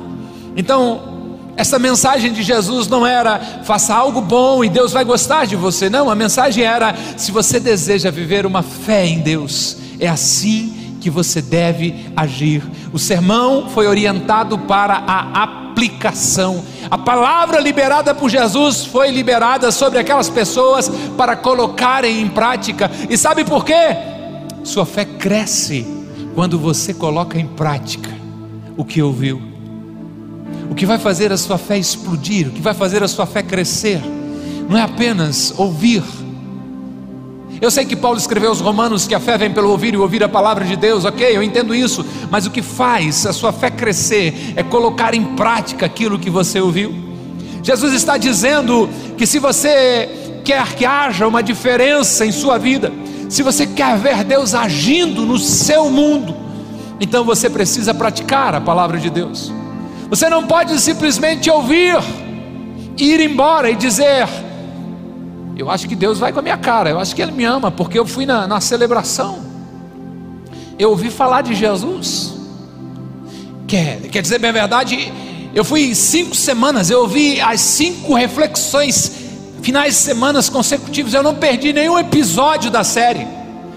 Então, 0.56 1.18
essa 1.56 1.78
mensagem 1.78 2.32
de 2.32 2.42
Jesus 2.42 2.86
não 2.88 3.06
era 3.06 3.62
faça 3.64 3.94
algo 3.94 4.20
bom 4.20 4.64
e 4.64 4.68
Deus 4.68 4.92
vai 4.92 5.04
gostar 5.04 5.44
de 5.44 5.56
você. 5.56 5.90
Não, 5.90 6.08
a 6.08 6.14
mensagem 6.14 6.64
era 6.64 6.94
se 7.16 7.30
você 7.30 7.60
deseja 7.60 8.10
viver 8.10 8.46
uma 8.46 8.62
fé 8.62 9.04
em 9.06 9.18
Deus, 9.18 9.76
é 10.00 10.08
assim 10.08 10.96
que 11.00 11.10
você 11.10 11.42
deve 11.42 12.06
agir. 12.16 12.62
O 12.92 12.98
sermão 12.98 13.68
foi 13.68 13.86
orientado 13.86 14.56
para 14.56 14.94
a 15.06 15.42
aplicação. 15.42 15.67
A 16.90 16.98
palavra 16.98 17.60
liberada 17.60 18.14
por 18.14 18.28
Jesus 18.28 18.84
foi 18.84 19.10
liberada 19.10 19.70
sobre 19.70 19.98
aquelas 19.98 20.28
pessoas 20.28 20.90
para 21.16 21.36
colocarem 21.36 22.20
em 22.20 22.28
prática. 22.28 22.90
E 23.08 23.16
sabe 23.16 23.44
por 23.44 23.64
quê? 23.64 23.96
Sua 24.64 24.84
fé 24.84 25.04
cresce 25.04 25.86
quando 26.34 26.58
você 26.58 26.92
coloca 26.92 27.38
em 27.38 27.46
prática 27.46 28.10
o 28.76 28.84
que 28.84 29.02
ouviu. 29.02 29.40
O 30.70 30.74
que 30.74 30.86
vai 30.86 30.98
fazer 30.98 31.32
a 31.32 31.36
sua 31.36 31.58
fé 31.58 31.78
explodir, 31.78 32.48
o 32.48 32.52
que 32.52 32.60
vai 32.60 32.74
fazer 32.74 33.02
a 33.02 33.08
sua 33.08 33.26
fé 33.26 33.42
crescer, 33.42 34.00
não 34.68 34.76
é 34.76 34.82
apenas 34.82 35.52
ouvir 35.56 36.02
eu 37.60 37.70
sei 37.70 37.84
que 37.84 37.96
Paulo 37.96 38.18
escreveu 38.18 38.50
aos 38.50 38.60
Romanos 38.60 39.06
que 39.06 39.14
a 39.14 39.20
fé 39.20 39.36
vem 39.36 39.50
pelo 39.50 39.70
ouvir 39.70 39.94
e 39.94 39.96
ouvir 39.96 40.22
a 40.22 40.28
palavra 40.28 40.64
de 40.64 40.76
Deus, 40.76 41.04
ok, 41.04 41.36
eu 41.36 41.42
entendo 41.42 41.74
isso, 41.74 42.04
mas 42.30 42.46
o 42.46 42.50
que 42.50 42.62
faz 42.62 43.26
a 43.26 43.32
sua 43.32 43.52
fé 43.52 43.70
crescer 43.70 44.54
é 44.54 44.62
colocar 44.62 45.14
em 45.14 45.24
prática 45.34 45.86
aquilo 45.86 46.18
que 46.18 46.30
você 46.30 46.60
ouviu. 46.60 46.94
Jesus 47.62 47.92
está 47.92 48.16
dizendo 48.16 48.88
que 49.16 49.26
se 49.26 49.38
você 49.38 50.08
quer 50.44 50.74
que 50.74 50.86
haja 50.86 51.26
uma 51.26 51.42
diferença 51.42 52.24
em 52.24 52.32
sua 52.32 52.58
vida, 52.58 52.92
se 53.28 53.42
você 53.42 53.66
quer 53.66 53.98
ver 53.98 54.24
Deus 54.24 54.54
agindo 54.54 55.26
no 55.26 55.38
seu 55.38 55.90
mundo, 55.90 56.34
então 57.00 57.24
você 57.24 57.50
precisa 57.50 57.92
praticar 57.92 58.54
a 58.54 58.60
palavra 58.60 58.98
de 58.98 59.10
Deus. 59.10 59.52
Você 60.08 60.28
não 60.30 60.46
pode 60.46 60.78
simplesmente 60.80 61.50
ouvir, 61.50 61.96
ir 62.96 63.20
embora 63.20 63.70
e 63.70 63.74
dizer: 63.74 64.26
eu 65.58 65.68
acho 65.68 65.88
que 65.88 65.96
Deus 65.96 66.20
vai 66.20 66.32
com 66.32 66.38
a 66.38 66.42
minha 66.42 66.56
cara, 66.56 66.88
eu 66.88 67.00
acho 67.00 67.14
que 67.16 67.20
Ele 67.20 67.32
me 67.32 67.44
ama, 67.44 67.68
porque 67.68 67.98
eu 67.98 68.06
fui 68.06 68.24
na, 68.24 68.46
na 68.46 68.60
celebração, 68.60 69.40
eu 70.78 70.90
ouvi 70.90 71.10
falar 71.10 71.42
de 71.42 71.52
Jesus. 71.52 72.34
Quer, 73.66 74.02
quer 74.02 74.22
dizer 74.22 74.38
bem 74.38 74.50
a 74.50 74.52
verdade, 74.52 75.12
eu 75.52 75.64
fui 75.64 75.96
cinco 75.96 76.36
semanas, 76.36 76.90
eu 76.90 77.00
ouvi 77.00 77.40
as 77.40 77.60
cinco 77.60 78.14
reflexões, 78.14 79.10
finais 79.60 79.94
de 79.94 80.00
semanas 80.00 80.48
consecutivos, 80.48 81.12
eu 81.12 81.24
não 81.24 81.34
perdi 81.34 81.72
nenhum 81.72 81.98
episódio 81.98 82.70
da 82.70 82.84
série. 82.84 83.26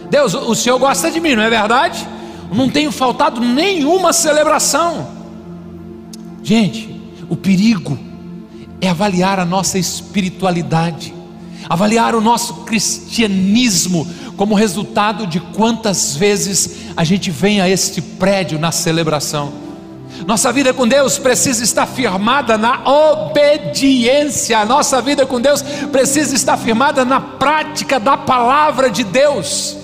Deus, 0.07 0.35
o 0.35 0.53
Senhor 0.53 0.77
gosta 0.77 1.09
de 1.09 1.19
mim, 1.19 1.35
não 1.35 1.41
é 1.41 1.49
verdade? 1.49 2.07
Não 2.53 2.69
tenho 2.69 2.91
faltado 2.91 3.41
nenhuma 3.41 4.13
celebração. 4.13 5.07
Gente, 6.43 7.01
o 7.27 7.35
perigo 7.35 7.97
é 8.79 8.87
avaliar 8.87 9.39
a 9.39 9.45
nossa 9.45 9.79
espiritualidade 9.79 11.20
avaliar 11.69 12.15
o 12.15 12.21
nosso 12.21 12.63
cristianismo 12.65 14.07
como 14.35 14.55
resultado 14.55 15.27
de 15.27 15.39
quantas 15.39 16.15
vezes 16.15 16.77
a 16.95 17.03
gente 17.03 17.29
vem 17.29 17.61
a 17.61 17.69
este 17.69 18.01
prédio 18.01 18.59
na 18.59 18.71
celebração. 18.71 19.53
Nossa 20.25 20.51
vida 20.51 20.73
com 20.73 20.87
Deus 20.87 21.17
precisa 21.17 21.63
estar 21.63 21.85
firmada 21.85 22.57
na 22.57 22.81
obediência, 22.87 24.63
nossa 24.65 25.01
vida 25.01 25.25
com 25.25 25.39
Deus 25.39 25.61
precisa 25.91 26.35
estar 26.35 26.57
firmada 26.57 27.03
na 27.03 27.19
prática 27.19 27.99
da 27.99 28.17
palavra 28.17 28.89
de 28.89 29.03
Deus. 29.03 29.77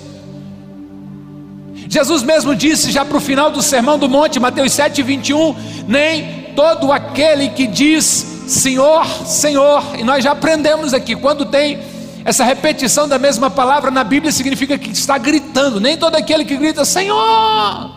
Jesus 1.88 2.22
mesmo 2.22 2.54
disse 2.54 2.90
já 2.90 3.04
para 3.04 3.16
o 3.16 3.20
final 3.20 3.50
do 3.50 3.62
Sermão 3.62 3.98
do 3.98 4.08
Monte, 4.08 4.38
Mateus 4.38 4.72
7, 4.72 5.02
21, 5.02 5.56
nem 5.88 6.47
todo 6.58 6.90
aquele 6.90 7.50
que 7.50 7.68
diz 7.68 8.04
Senhor, 8.48 9.06
Senhor, 9.24 9.80
e 9.96 10.02
nós 10.02 10.24
já 10.24 10.32
aprendemos 10.32 10.92
aqui, 10.92 11.14
quando 11.14 11.46
tem 11.46 11.78
essa 12.24 12.42
repetição 12.42 13.06
da 13.06 13.16
mesma 13.16 13.48
palavra 13.48 13.92
na 13.92 14.02
Bíblia, 14.02 14.32
significa 14.32 14.76
que 14.76 14.90
está 14.90 15.16
gritando, 15.18 15.78
nem 15.78 15.96
todo 15.96 16.16
aquele 16.16 16.44
que 16.44 16.56
grita 16.56 16.84
Senhor, 16.84 17.92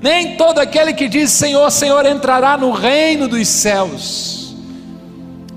nem 0.00 0.36
todo 0.36 0.60
aquele 0.60 0.92
que 0.92 1.08
diz 1.08 1.32
Senhor, 1.32 1.68
Senhor 1.72 2.06
entrará 2.06 2.56
no 2.56 2.70
reino 2.70 3.26
dos 3.26 3.48
céus, 3.48 4.54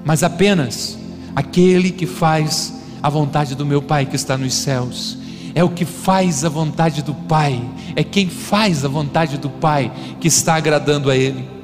mas 0.04 0.24
apenas 0.24 0.98
aquele 1.36 1.92
que 1.92 2.08
faz 2.08 2.74
a 3.04 3.10
vontade 3.10 3.54
do 3.54 3.68
meu 3.68 3.84
Pai 3.84 4.08
que 4.08 4.16
está 4.16 4.36
nos 4.36 4.56
céus. 4.56 5.16
É 5.54 5.64
o 5.64 5.70
que 5.70 5.86
faz 5.86 6.44
a 6.44 6.50
vontade 6.50 7.04
do 7.04 7.14
Pai, 7.14 7.62
é 7.96 8.04
quem 8.04 8.28
faz 8.30 8.84
a 8.84 8.88
vontade 8.88 9.38
do 9.38 9.50
Pai 9.50 9.92
que 10.20 10.28
está 10.28 10.56
agradando 10.56 11.12
a 11.12 11.16
Ele. 11.16 11.55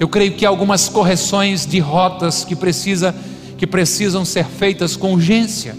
Eu 0.00 0.08
creio 0.08 0.32
que 0.32 0.46
há 0.46 0.48
algumas 0.48 0.88
correções 0.88 1.66
de 1.66 1.78
rotas 1.78 2.42
que, 2.42 2.56
precisa, 2.56 3.14
que 3.58 3.66
precisam 3.66 4.24
ser 4.24 4.46
feitas 4.46 4.96
com 4.96 5.12
urgência, 5.12 5.76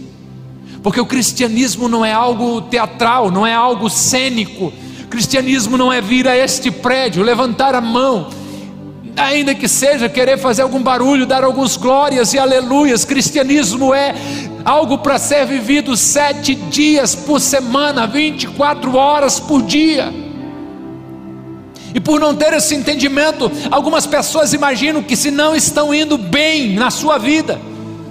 porque 0.84 1.02
o 1.02 1.08
cristianismo 1.08 1.88
não 1.88 2.06
é 2.06 2.14
algo 2.14 2.62
teatral, 2.62 3.32
não 3.32 3.48
é 3.48 3.54
algo 3.56 3.90
cênico. 3.90 4.72
O 5.04 5.08
cristianismo 5.08 5.76
não 5.76 5.92
é 5.92 6.00
vir 6.00 6.28
a 6.28 6.38
este 6.38 6.70
prédio, 6.70 7.24
levantar 7.24 7.74
a 7.74 7.82
mão, 7.82 8.30
ainda 9.18 9.56
que 9.56 9.68
seja 9.68 10.08
querer 10.08 10.38
fazer 10.38 10.62
algum 10.62 10.84
barulho, 10.84 11.26
dar 11.26 11.44
alguns 11.44 11.76
glórias 11.76 12.32
e 12.36 12.38
aleluias. 12.38 13.04
Cristianismo 13.04 13.92
é 13.92 14.14
algo 14.64 15.00
para 15.00 15.18
ser 15.18 15.48
vivido 15.48 15.98
sete 15.98 16.54
dias 16.54 17.16
por 17.16 17.42
semana, 17.42 18.06
24 18.06 18.96
horas 18.96 19.40
por 19.40 19.64
dia. 19.64 20.21
E 21.94 22.00
por 22.00 22.20
não 22.20 22.36
ter 22.36 22.54
esse 22.54 22.74
entendimento, 22.76 23.52
algumas 23.70 24.06
pessoas 24.06 24.54
imaginam 24.54 25.04
que 25.04 25.16
se 25.16 25.30
não 25.30 25.56
estão 25.56 25.94
indo 25.94 26.18
bem 26.18 26.74
na 26.74 26.90
sua 26.90 27.18
vida, 27.18 27.60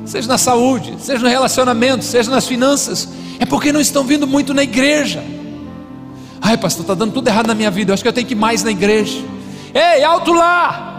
seja 0.05 0.29
na 0.29 0.39
saúde, 0.39 0.95
seja 0.99 1.23
no 1.23 1.29
relacionamento, 1.29 2.05
seja 2.05 2.31
nas 2.31 2.47
finanças, 2.47 3.09
é 3.39 3.47
porque 3.47 3.73
não 3.73 3.81
estão 3.81 4.05
vindo 4.05 4.27
muito 4.27 4.53
na 4.53 4.63
igreja. 4.63 5.23
Ai, 6.41 6.57
pastor, 6.57 6.83
está 6.83 6.95
dando 6.95 7.13
tudo 7.13 7.29
errado 7.29 7.47
na 7.47 7.55
minha 7.55 7.71
vida, 7.71 7.91
eu 7.91 7.95
acho 7.95 8.03
que 8.03 8.09
eu 8.09 8.13
tenho 8.13 8.27
que 8.27 8.35
ir 8.35 8.37
mais 8.37 8.63
na 8.63 8.71
igreja. 8.71 9.19
Ei, 9.73 10.03
alto 10.03 10.33
lá! 10.33 10.90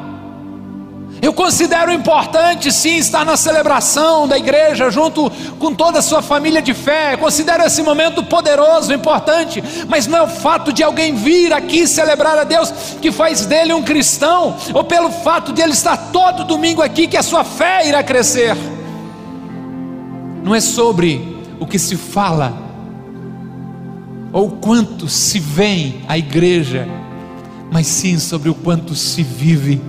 Eu 1.21 1.31
considero 1.33 1.93
importante 1.93 2.71
sim 2.71 2.97
estar 2.97 3.23
na 3.23 3.37
celebração 3.37 4.27
da 4.27 4.39
igreja 4.39 4.89
junto 4.89 5.29
com 5.59 5.71
toda 5.71 5.99
a 5.99 6.01
sua 6.01 6.19
família 6.23 6.63
de 6.63 6.73
fé. 6.73 7.15
considero 7.15 7.63
esse 7.63 7.83
momento 7.83 8.23
poderoso, 8.23 8.91
importante, 8.91 9.63
mas 9.87 10.07
não 10.07 10.17
é 10.17 10.21
o 10.23 10.27
fato 10.27 10.73
de 10.73 10.81
alguém 10.81 11.13
vir 11.13 11.53
aqui 11.53 11.85
celebrar 11.85 12.39
a 12.39 12.43
Deus 12.43 12.71
que 12.99 13.11
faz 13.11 13.45
dele 13.45 13.71
um 13.71 13.83
cristão, 13.83 14.57
ou 14.73 14.83
pelo 14.83 15.11
fato 15.11 15.53
de 15.53 15.61
ele 15.61 15.73
estar 15.73 15.95
todo 16.11 16.43
domingo 16.43 16.81
aqui 16.81 17.05
que 17.05 17.17
a 17.17 17.21
sua 17.23 17.43
fé 17.43 17.87
irá 17.87 18.01
crescer. 18.01 18.57
Não 20.43 20.55
é 20.55 20.59
sobre 20.59 21.39
o 21.59 21.67
que 21.67 21.77
se 21.77 21.97
fala 21.97 22.51
ou 24.33 24.49
quanto 24.49 25.07
se 25.07 25.37
vem 25.37 26.01
à 26.07 26.17
igreja, 26.17 26.87
mas 27.71 27.85
sim 27.85 28.17
sobre 28.17 28.49
o 28.49 28.55
quanto 28.55 28.95
se 28.95 29.21
vive 29.21 29.79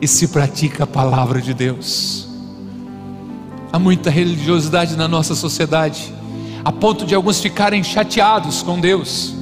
e 0.00 0.06
se 0.06 0.28
pratica 0.28 0.84
a 0.84 0.86
palavra 0.86 1.40
de 1.40 1.52
Deus. 1.52 2.28
Há 3.72 3.78
muita 3.78 4.10
religiosidade 4.10 4.96
na 4.96 5.08
nossa 5.08 5.34
sociedade, 5.34 6.12
a 6.64 6.72
ponto 6.72 7.04
de 7.04 7.14
alguns 7.14 7.40
ficarem 7.40 7.82
chateados 7.82 8.62
com 8.62 8.80
Deus, 8.80 9.34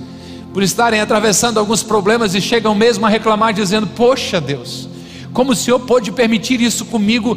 por 0.53 0.63
estarem 0.63 1.01
atravessando 1.01 1.59
alguns 1.59 1.83
problemas 1.83 2.35
e 2.35 2.41
chegam 2.41 2.75
mesmo 2.75 3.07
a 3.07 3.09
reclamar, 3.09 3.53
dizendo: 3.53 3.87
Poxa 3.87 4.41
Deus, 4.41 4.89
como 5.33 5.53
o 5.53 5.57
Senhor 5.57 5.79
pôde 5.81 6.11
permitir 6.11 6.61
isso 6.61 6.87
comigo? 6.87 7.37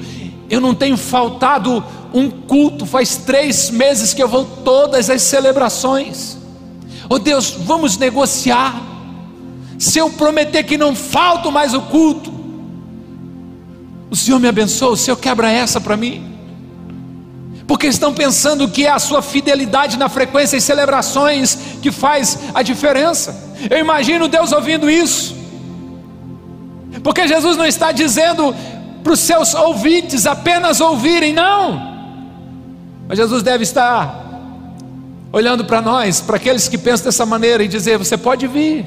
Eu 0.49 0.59
não 0.59 0.73
tenho 0.73 0.97
faltado 0.97 1.83
um 2.13 2.29
culto, 2.29 2.85
faz 2.85 3.17
três 3.17 3.69
meses 3.69 4.13
que 4.13 4.23
eu 4.23 4.27
vou 4.27 4.45
todas 4.45 5.09
as 5.09 5.21
celebrações. 5.21 6.38
Oh 7.07 7.19
Deus, 7.19 7.51
vamos 7.51 7.97
negociar. 7.97 8.81
Se 9.77 9.99
eu 9.99 10.09
prometer 10.09 10.63
que 10.63 10.77
não 10.77 10.95
falto 10.95 11.51
mais 11.51 11.73
o 11.73 11.81
culto, 11.81 12.38
o 14.10 14.16
Senhor 14.16 14.39
me 14.39 14.48
abençoa, 14.48 14.92
o 14.92 14.98
Senhor 14.98 15.18
quebra 15.18 15.51
essa 15.51 15.80
para 15.80 15.96
mim. 15.96 16.38
Porque 17.68 17.86
estão 17.86 18.13
pensando 18.13 18.68
que 18.68 18.86
é 18.86 18.89
a 18.89 18.98
sua 18.98 19.22
fidelidade 19.22 19.98
na 19.98 20.10
frequência 20.10 20.58
e 20.58 20.62
celebrações 20.62 21.58
que 21.82 21.92
faz 21.92 22.39
a 22.54 22.63
diferença. 22.63 23.54
Eu 23.70 23.78
imagino 23.78 24.28
Deus 24.28 24.51
ouvindo 24.51 24.89
isso. 24.89 25.36
Porque 27.04 27.28
Jesus 27.28 27.56
não 27.56 27.66
está 27.66 27.92
dizendo 27.92 28.56
para 29.04 29.13
os 29.13 29.20
seus 29.20 29.54
ouvintes 29.54 30.25
apenas 30.25 30.82
ouvirem, 30.82 31.32
não. 31.32 31.89
Mas 33.08 33.18
Jesus 33.18 33.44
deve 33.44 33.63
estar 33.63 34.28
olhando 35.32 35.63
para 35.63 35.82
nós, 35.82 36.22
para 36.22 36.38
aqueles 36.38 36.68
que 36.68 36.78
pensam 36.78 37.06
dessa 37.06 37.25
maneira, 37.25 37.63
e 37.63 37.68
dizer: 37.68 37.98
Você 37.98 38.18
pode 38.18 38.48
vir, 38.48 38.86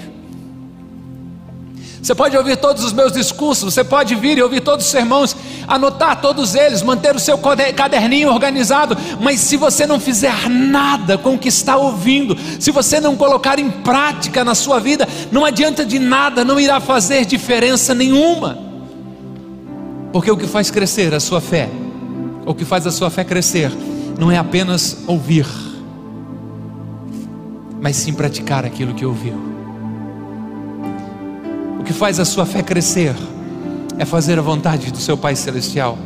você 2.02 2.16
pode 2.16 2.36
ouvir 2.36 2.56
todos 2.56 2.82
os 2.82 2.92
meus 2.92 3.12
discursos, 3.12 3.72
você 3.72 3.84
pode 3.84 4.16
vir 4.16 4.36
e 4.36 4.42
ouvir 4.42 4.60
todos 4.60 4.84
os 4.84 4.90
sermões, 4.90 5.36
anotar 5.68 6.20
todos 6.20 6.56
eles, 6.56 6.82
manter 6.82 7.14
o 7.14 7.20
seu 7.20 7.38
caderninho 7.38 8.28
organizado, 8.28 8.96
mas 9.20 9.38
se 9.38 9.56
você 9.56 9.86
não 9.86 10.00
fizer 10.00 10.48
nada 10.50 11.16
com 11.16 11.34
o 11.34 11.38
que 11.38 11.46
está 11.46 11.76
ouvindo, 11.76 12.36
se 12.58 12.72
você 12.72 12.98
não 12.98 13.16
colocar 13.16 13.60
em 13.60 13.70
prática 13.70 14.44
na 14.44 14.52
sua 14.52 14.80
vida, 14.80 15.06
não 15.30 15.44
adianta 15.44 15.84
de 15.84 16.00
nada, 16.00 16.44
não 16.44 16.58
irá 16.58 16.80
fazer 16.80 17.24
diferença 17.24 17.94
nenhuma. 17.94 18.58
Porque 20.12 20.30
o 20.30 20.36
que 20.36 20.48
faz 20.48 20.72
crescer 20.72 21.14
a 21.14 21.20
sua 21.20 21.40
fé, 21.40 21.70
o 22.44 22.52
que 22.52 22.64
faz 22.64 22.84
a 22.84 22.90
sua 22.90 23.10
fé 23.10 23.22
crescer, 23.22 23.70
não 24.18 24.28
é 24.28 24.38
apenas 24.38 25.04
ouvir, 25.06 25.46
mas 27.80 27.94
sim 27.94 28.12
praticar 28.12 28.64
aquilo 28.64 28.92
que 28.92 29.06
ouviu. 29.06 29.51
O 31.82 31.84
que 31.84 31.92
faz 31.92 32.20
a 32.20 32.24
sua 32.24 32.46
fé 32.46 32.62
crescer 32.62 33.12
é 33.98 34.04
fazer 34.04 34.38
a 34.38 34.42
vontade 34.42 34.92
do 34.92 34.98
seu 34.98 35.16
Pai 35.16 35.34
Celestial. 35.34 35.98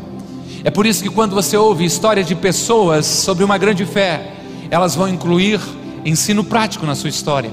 É 0.64 0.70
por 0.70 0.86
isso 0.86 1.02
que 1.02 1.10
quando 1.10 1.34
você 1.34 1.54
ouve 1.54 1.84
história 1.84 2.24
de 2.24 2.34
pessoas 2.34 3.04
sobre 3.04 3.44
uma 3.44 3.58
grande 3.58 3.84
fé, 3.84 4.32
elas 4.70 4.94
vão 4.94 5.06
incluir 5.06 5.60
ensino 6.02 6.42
prático 6.42 6.86
na 6.86 6.94
sua 6.94 7.10
história. 7.10 7.50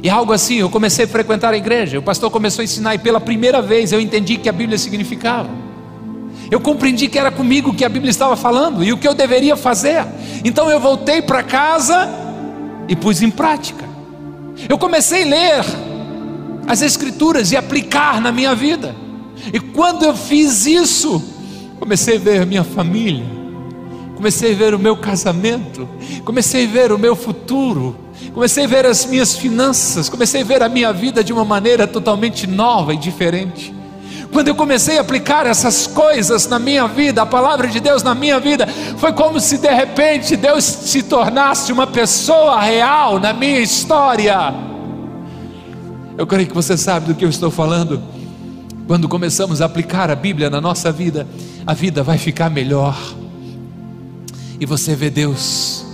E 0.00 0.08
algo 0.08 0.32
assim, 0.32 0.58
eu 0.58 0.70
comecei 0.70 1.06
a 1.06 1.08
frequentar 1.08 1.52
a 1.52 1.56
igreja, 1.56 1.98
o 1.98 2.02
pastor 2.02 2.30
começou 2.30 2.62
a 2.62 2.64
ensinar 2.64 2.94
e 2.94 2.98
pela 2.98 3.20
primeira 3.20 3.60
vez 3.60 3.90
eu 3.90 4.00
entendi 4.00 4.36
que 4.36 4.48
a 4.48 4.52
Bíblia 4.52 4.78
significava. 4.78 5.50
Eu 6.48 6.60
compreendi 6.60 7.08
que 7.08 7.18
era 7.18 7.32
comigo 7.32 7.74
que 7.74 7.84
a 7.84 7.88
Bíblia 7.88 8.10
estava 8.10 8.36
falando 8.36 8.84
e 8.84 8.92
o 8.92 8.96
que 8.96 9.08
eu 9.08 9.12
deveria 9.12 9.56
fazer. 9.56 10.06
Então 10.44 10.70
eu 10.70 10.78
voltei 10.78 11.20
para 11.20 11.42
casa 11.42 12.08
e 12.86 12.94
pus 12.94 13.22
em 13.22 13.30
prática. 13.30 13.84
Eu 14.68 14.78
comecei 14.78 15.24
a 15.24 15.26
ler 15.26 15.85
as 16.66 16.82
Escrituras 16.82 17.52
e 17.52 17.56
aplicar 17.56 18.20
na 18.20 18.32
minha 18.32 18.54
vida. 18.54 18.94
E 19.52 19.60
quando 19.60 20.04
eu 20.04 20.14
fiz 20.16 20.66
isso, 20.66 21.22
comecei 21.78 22.16
a 22.16 22.20
ver 22.20 22.42
a 22.42 22.46
minha 22.46 22.64
família, 22.64 23.24
comecei 24.16 24.52
a 24.52 24.56
ver 24.56 24.74
o 24.74 24.78
meu 24.78 24.96
casamento, 24.96 25.88
comecei 26.24 26.64
a 26.64 26.68
ver 26.68 26.92
o 26.92 26.98
meu 26.98 27.14
futuro, 27.14 27.96
comecei 28.32 28.64
a 28.64 28.68
ver 28.68 28.86
as 28.86 29.06
minhas 29.06 29.36
finanças, 29.36 30.08
comecei 30.08 30.40
a 30.40 30.44
ver 30.44 30.62
a 30.62 30.68
minha 30.68 30.92
vida 30.92 31.22
de 31.22 31.32
uma 31.32 31.44
maneira 31.44 31.86
totalmente 31.86 32.46
nova 32.46 32.94
e 32.94 32.96
diferente. 32.96 33.74
Quando 34.32 34.48
eu 34.48 34.54
comecei 34.54 34.98
a 34.98 35.00
aplicar 35.00 35.46
essas 35.46 35.86
coisas 35.86 36.46
na 36.46 36.58
minha 36.58 36.86
vida, 36.86 37.22
a 37.22 37.26
palavra 37.26 37.68
de 37.68 37.80
Deus 37.80 38.02
na 38.02 38.14
minha 38.14 38.40
vida, 38.40 38.66
foi 38.98 39.12
como 39.12 39.40
se 39.40 39.58
de 39.58 39.72
repente 39.72 40.36
Deus 40.36 40.64
se 40.64 41.02
tornasse 41.02 41.72
uma 41.72 41.86
pessoa 41.86 42.60
real 42.60 43.18
na 43.18 43.32
minha 43.32 43.60
história. 43.60 44.75
Eu 46.18 46.26
creio 46.26 46.48
que 46.48 46.54
você 46.54 46.78
sabe 46.78 47.06
do 47.06 47.14
que 47.14 47.24
eu 47.24 47.28
estou 47.28 47.50
falando. 47.50 48.02
Quando 48.86 49.06
começamos 49.06 49.60
a 49.60 49.66
aplicar 49.66 50.10
a 50.10 50.14
Bíblia 50.14 50.48
na 50.48 50.62
nossa 50.62 50.90
vida, 50.90 51.26
a 51.66 51.74
vida 51.74 52.02
vai 52.02 52.16
ficar 52.16 52.48
melhor. 52.48 52.96
E 54.58 54.64
você 54.64 54.94
vê 54.94 55.10
Deus 55.10 55.84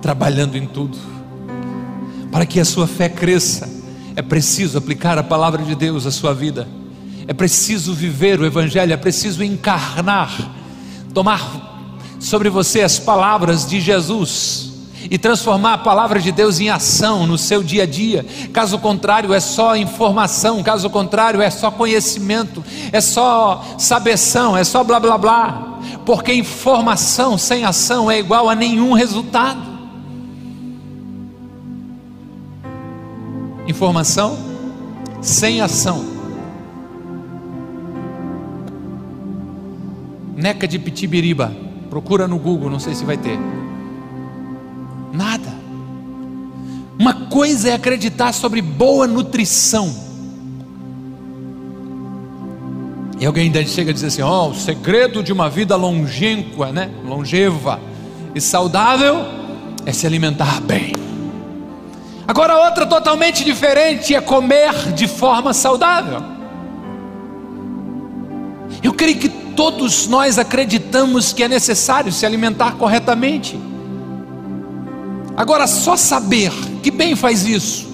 trabalhando 0.00 0.56
em 0.56 0.66
tudo. 0.66 0.96
Para 2.32 2.46
que 2.46 2.58
a 2.58 2.64
sua 2.64 2.86
fé 2.86 3.08
cresça, 3.08 3.68
é 4.16 4.22
preciso 4.22 4.78
aplicar 4.78 5.18
a 5.18 5.22
palavra 5.22 5.62
de 5.62 5.74
Deus 5.74 6.06
à 6.06 6.10
sua 6.10 6.32
vida. 6.32 6.66
É 7.26 7.34
preciso 7.34 7.92
viver 7.92 8.40
o 8.40 8.46
Evangelho, 8.46 8.94
é 8.94 8.96
preciso 8.96 9.44
encarnar, 9.44 10.54
tomar 11.12 11.84
sobre 12.18 12.48
você 12.48 12.80
as 12.80 12.98
palavras 12.98 13.66
de 13.66 13.78
Jesus 13.78 14.69
e 15.08 15.16
transformar 15.16 15.74
a 15.74 15.78
palavra 15.78 16.20
de 16.20 16.32
Deus 16.32 16.58
em 16.60 16.68
ação 16.68 17.26
no 17.26 17.38
seu 17.38 17.62
dia 17.62 17.84
a 17.84 17.86
dia. 17.86 18.26
Caso 18.52 18.78
contrário, 18.78 19.32
é 19.32 19.40
só 19.40 19.76
informação, 19.76 20.62
caso 20.62 20.90
contrário, 20.90 21.40
é 21.40 21.50
só 21.50 21.70
conhecimento, 21.70 22.64
é 22.90 23.00
só 23.00 23.64
sabeção, 23.78 24.56
é 24.56 24.64
só 24.64 24.82
blá 24.82 24.98
blá 24.98 25.16
blá. 25.16 25.78
Porque 26.04 26.32
informação 26.32 27.38
sem 27.38 27.64
ação 27.64 28.10
é 28.10 28.18
igual 28.18 28.48
a 28.48 28.54
nenhum 28.54 28.92
resultado. 28.92 29.70
Informação 33.66 34.36
sem 35.20 35.60
ação. 35.60 36.04
Neca 40.36 40.66
de 40.66 40.78
Pitibiriba. 40.78 41.54
Procura 41.90 42.26
no 42.26 42.38
Google, 42.38 42.70
não 42.70 42.78
sei 42.80 42.94
se 42.94 43.04
vai 43.04 43.16
ter. 43.16 43.38
Coisa 47.40 47.70
é 47.70 47.72
acreditar 47.72 48.34
sobre 48.34 48.60
boa 48.60 49.06
nutrição. 49.06 49.90
E 53.18 53.24
alguém 53.24 53.44
ainda 53.44 53.64
chega 53.64 53.92
a 53.92 53.94
dizer 53.94 54.08
assim: 54.08 54.20
ó, 54.20 54.44
oh, 54.44 54.50
o 54.50 54.54
segredo 54.54 55.22
de 55.22 55.32
uma 55.32 55.48
vida 55.48 55.74
longínqua, 55.74 56.70
né? 56.70 56.90
Longeva 57.02 57.80
e 58.34 58.42
saudável 58.42 59.24
é 59.86 59.92
se 59.92 60.06
alimentar 60.06 60.60
bem. 60.60 60.92
Agora, 62.28 62.58
outra 62.58 62.84
totalmente 62.84 63.42
diferente 63.42 64.14
é 64.14 64.20
comer 64.20 64.92
de 64.92 65.08
forma 65.08 65.54
saudável. 65.54 66.22
Eu 68.82 68.92
creio 68.92 69.16
que 69.16 69.30
todos 69.30 70.06
nós 70.06 70.38
acreditamos 70.38 71.32
que 71.32 71.42
é 71.42 71.48
necessário 71.48 72.12
se 72.12 72.26
alimentar 72.26 72.72
corretamente. 72.72 73.58
Agora, 75.40 75.66
só 75.66 75.96
saber 75.96 76.52
que 76.82 76.90
bem 76.90 77.16
faz 77.16 77.46
isso? 77.46 77.88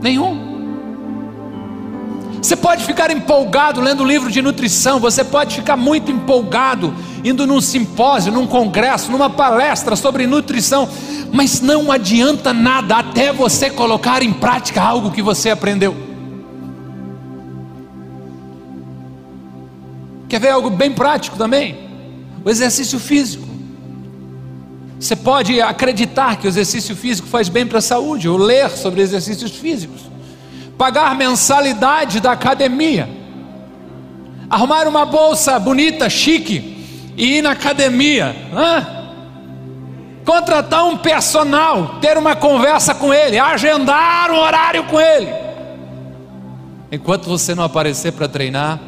Nenhum. 0.00 0.52
Você 2.40 2.54
pode 2.54 2.84
ficar 2.84 3.10
empolgado 3.10 3.80
lendo 3.80 4.04
um 4.04 4.06
livro 4.06 4.30
de 4.30 4.40
nutrição, 4.40 5.00
você 5.00 5.24
pode 5.24 5.56
ficar 5.56 5.76
muito 5.76 6.12
empolgado 6.12 6.94
indo 7.24 7.44
num 7.44 7.60
simpósio, 7.60 8.32
num 8.32 8.46
congresso, 8.46 9.10
numa 9.10 9.28
palestra 9.28 9.96
sobre 9.96 10.24
nutrição, 10.28 10.88
mas 11.32 11.60
não 11.60 11.90
adianta 11.90 12.52
nada 12.52 12.98
até 12.98 13.32
você 13.32 13.68
colocar 13.68 14.22
em 14.22 14.32
prática 14.32 14.80
algo 14.80 15.10
que 15.10 15.22
você 15.22 15.50
aprendeu. 15.50 15.96
Quer 20.28 20.38
ver 20.38 20.50
algo 20.50 20.70
bem 20.70 20.92
prático 20.92 21.36
também? 21.36 21.76
O 22.44 22.48
exercício 22.48 23.00
físico. 23.00 23.51
Você 25.02 25.16
pode 25.16 25.60
acreditar 25.60 26.36
que 26.36 26.46
o 26.46 26.48
exercício 26.48 26.94
físico 26.94 27.26
faz 27.26 27.48
bem 27.48 27.66
para 27.66 27.78
a 27.78 27.82
saúde, 27.82 28.28
ou 28.28 28.38
ler 28.38 28.70
sobre 28.70 29.00
exercícios 29.00 29.50
físicos, 29.50 30.02
pagar 30.78 31.16
mensalidade 31.16 32.20
da 32.20 32.30
academia, 32.30 33.10
arrumar 34.48 34.86
uma 34.86 35.04
bolsa 35.04 35.58
bonita, 35.58 36.08
chique, 36.08 37.12
e 37.16 37.38
ir 37.38 37.42
na 37.42 37.50
academia. 37.50 38.32
Hã? 38.54 38.86
Contratar 40.24 40.84
um 40.84 40.96
personal, 40.96 41.98
ter 42.00 42.16
uma 42.16 42.36
conversa 42.36 42.94
com 42.94 43.12
ele, 43.12 43.40
agendar 43.40 44.30
um 44.30 44.38
horário 44.38 44.84
com 44.84 45.00
ele. 45.00 45.34
Enquanto 46.92 47.24
você 47.24 47.56
não 47.56 47.64
aparecer 47.64 48.12
para 48.12 48.28
treinar, 48.28 48.78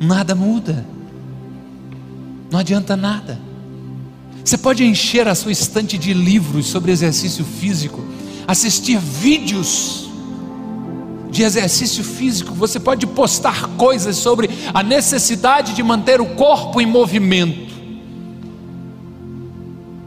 nada 0.00 0.36
muda. 0.36 0.86
Não 2.52 2.60
adianta 2.60 2.96
nada. 2.96 3.47
Você 4.48 4.56
pode 4.56 4.82
encher 4.82 5.28
a 5.28 5.34
sua 5.34 5.52
estante 5.52 5.98
de 5.98 6.14
livros 6.14 6.68
sobre 6.68 6.90
exercício 6.90 7.44
físico, 7.44 8.02
assistir 8.46 8.98
vídeos 8.98 10.08
de 11.30 11.42
exercício 11.42 12.02
físico, 12.02 12.54
você 12.54 12.80
pode 12.80 13.06
postar 13.08 13.66
coisas 13.76 14.16
sobre 14.16 14.48
a 14.72 14.82
necessidade 14.82 15.74
de 15.74 15.82
manter 15.82 16.18
o 16.22 16.34
corpo 16.34 16.80
em 16.80 16.86
movimento. 16.86 17.74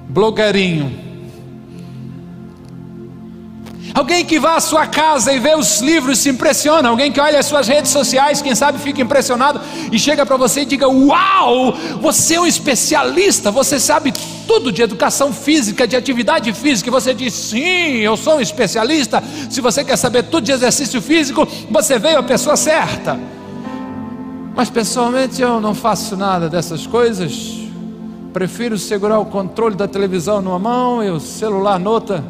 Blogueirinho, 0.10 0.92
Alguém 3.94 4.24
que 4.24 4.40
vá 4.40 4.56
à 4.56 4.60
sua 4.60 4.88
casa 4.88 5.34
e 5.34 5.40
vê 5.40 5.54
os 5.54 5.82
livros 5.82 6.20
se 6.20 6.30
impressiona. 6.30 6.88
Alguém 6.90 7.12
que 7.12 7.20
olha 7.20 7.40
as 7.40 7.46
suas 7.46 7.68
redes 7.68 7.92
sociais, 7.92 8.42
quem 8.42 8.56
sabe 8.56 8.80
fica 8.80 9.02
impressionado 9.02 9.60
e 9.92 10.00
chega 10.00 10.26
para 10.26 10.38
você 10.38 10.62
e 10.62 10.66
diga: 10.66 10.88
Uau, 10.88 11.74
você 12.00 12.36
é 12.36 12.42
um 12.42 12.46
especialista, 12.48 13.52
você 13.52 13.80
sabe 13.80 14.14
tudo 14.48 14.72
de 14.72 14.82
educação 14.82 15.34
física, 15.34 15.88
de 15.88 15.96
atividade 15.96 16.54
física. 16.54 16.90
E 16.90 16.92
você 16.92 17.14
diz: 17.14 17.34
Sim, 17.34 17.98
eu 17.98 18.16
sou 18.16 18.38
um 18.38 18.42
especialista. 18.42 19.22
Se 19.50 19.60
você 19.60 19.84
quer 19.84 19.98
saber 19.98 20.24
tudo 20.24 20.46
de 20.46 20.54
exercício 20.54 21.02
físico, 21.02 21.46
você 21.70 22.00
veio 22.00 22.20
à 22.20 22.24
pessoa 22.24 22.56
certa. 22.56 23.20
Mas 24.56 24.70
pessoalmente 24.70 25.42
eu 25.42 25.60
não 25.60 25.76
faço 25.76 26.16
nada 26.16 26.50
dessas 26.50 26.88
coisas. 26.88 27.60
Prefiro 28.32 28.78
segurar 28.78 29.20
o 29.20 29.26
controle 29.26 29.76
da 29.76 29.88
televisão 29.88 30.42
numa 30.42 30.60
mão 30.60 31.04
e 31.04 31.10
o 31.10 31.20
celular 31.20 31.78
noutra 31.78 32.24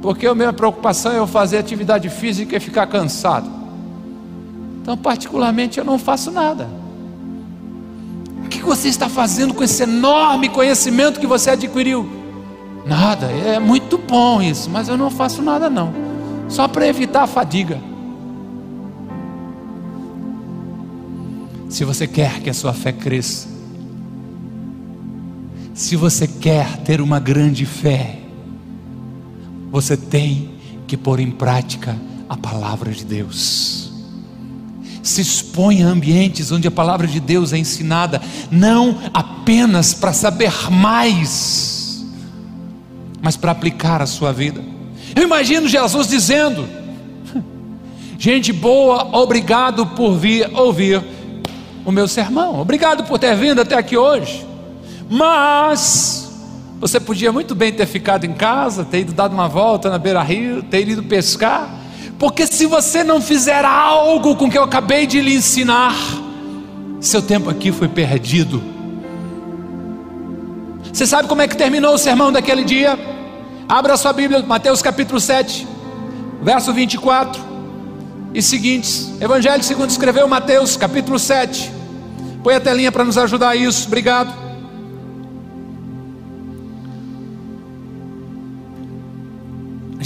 porque 0.00 0.26
a 0.26 0.34
minha 0.34 0.52
preocupação 0.52 1.12
é 1.12 1.18
eu 1.18 1.26
fazer 1.26 1.58
atividade 1.58 2.08
física 2.08 2.56
e 2.56 2.60
ficar 2.60 2.86
cansado. 2.86 3.50
Então, 4.80 4.96
particularmente, 4.96 5.78
eu 5.78 5.84
não 5.84 5.98
faço 5.98 6.30
nada. 6.30 6.68
O 8.44 8.48
que 8.48 8.62
você 8.62 8.88
está 8.88 9.08
fazendo 9.08 9.52
com 9.52 9.62
esse 9.62 9.82
enorme 9.82 10.48
conhecimento 10.48 11.20
que 11.20 11.26
você 11.26 11.50
adquiriu? 11.50 12.08
Nada, 12.86 13.26
é 13.26 13.58
muito 13.58 13.98
bom 13.98 14.40
isso, 14.40 14.70
mas 14.70 14.88
eu 14.88 14.96
não 14.96 15.10
faço 15.10 15.42
nada 15.42 15.68
não. 15.68 15.92
Só 16.48 16.66
para 16.66 16.86
evitar 16.86 17.24
a 17.24 17.26
fadiga. 17.26 17.78
Se 21.68 21.84
você 21.84 22.06
quer 22.06 22.40
que 22.40 22.48
a 22.48 22.54
sua 22.54 22.72
fé 22.72 22.92
cresça, 22.92 23.46
se 25.74 25.94
você 25.94 26.26
quer 26.26 26.78
ter 26.78 27.02
uma 27.02 27.20
grande 27.20 27.66
fé, 27.66 28.17
você 29.70 29.96
tem 29.96 30.50
que 30.86 30.96
pôr 30.96 31.20
em 31.20 31.30
prática 31.30 31.96
a 32.28 32.36
palavra 32.36 32.90
de 32.90 33.04
Deus. 33.04 33.90
Se 35.02 35.20
expõe 35.20 35.82
a 35.82 35.86
ambientes 35.86 36.52
onde 36.52 36.68
a 36.68 36.70
palavra 36.70 37.06
de 37.06 37.20
Deus 37.20 37.52
é 37.52 37.58
ensinada, 37.58 38.20
não 38.50 38.98
apenas 39.14 39.94
para 39.94 40.12
saber 40.12 40.52
mais, 40.70 42.04
mas 43.22 43.36
para 43.36 43.52
aplicar 43.52 44.02
a 44.02 44.06
sua 44.06 44.32
vida. 44.32 44.62
Eu 45.14 45.22
imagino 45.22 45.68
Jesus 45.68 46.08
dizendo: 46.08 46.68
Gente 48.18 48.52
boa, 48.52 49.16
obrigado 49.16 49.86
por 49.86 50.16
vir 50.16 50.50
ouvir 50.54 51.02
o 51.84 51.92
meu 51.92 52.06
sermão, 52.06 52.60
obrigado 52.60 53.04
por 53.04 53.18
ter 53.18 53.34
vindo 53.34 53.62
até 53.62 53.76
aqui 53.76 53.96
hoje, 53.96 54.46
mas 55.08 56.27
você 56.80 57.00
podia 57.00 57.32
muito 57.32 57.54
bem 57.54 57.72
ter 57.72 57.86
ficado 57.86 58.24
em 58.24 58.32
casa, 58.32 58.84
ter 58.84 59.00
ido 59.00 59.12
dar 59.12 59.30
uma 59.30 59.48
volta 59.48 59.90
na 59.90 59.98
beira-rio, 59.98 60.62
ter 60.62 60.88
ido 60.88 61.02
pescar, 61.02 61.68
porque 62.18 62.46
se 62.46 62.66
você 62.66 63.02
não 63.02 63.20
fizer 63.20 63.64
algo 63.64 64.36
com 64.36 64.46
o 64.46 64.50
que 64.50 64.56
eu 64.56 64.62
acabei 64.62 65.06
de 65.06 65.20
lhe 65.20 65.34
ensinar, 65.34 65.94
seu 67.00 67.20
tempo 67.20 67.50
aqui 67.50 67.72
foi 67.72 67.88
perdido. 67.88 68.62
Você 70.92 71.06
sabe 71.06 71.28
como 71.28 71.42
é 71.42 71.48
que 71.48 71.56
terminou 71.56 71.94
o 71.94 71.98
sermão 71.98 72.32
daquele 72.32 72.64
dia? 72.64 72.98
Abra 73.68 73.96
sua 73.96 74.12
Bíblia, 74.12 74.42
Mateus 74.42 74.80
capítulo 74.80 75.20
7, 75.20 75.66
verso 76.42 76.72
24 76.72 77.40
e 78.32 78.40
seguintes. 78.40 79.12
Evangelho 79.20 79.62
segundo 79.62 79.90
escreveu 79.90 80.28
Mateus 80.28 80.76
capítulo 80.76 81.18
7. 81.18 81.72
Põe 82.42 82.54
a 82.54 82.60
telinha 82.60 82.92
para 82.92 83.04
nos 83.04 83.18
ajudar 83.18 83.50
a 83.50 83.56
isso, 83.56 83.86
obrigado. 83.86 84.47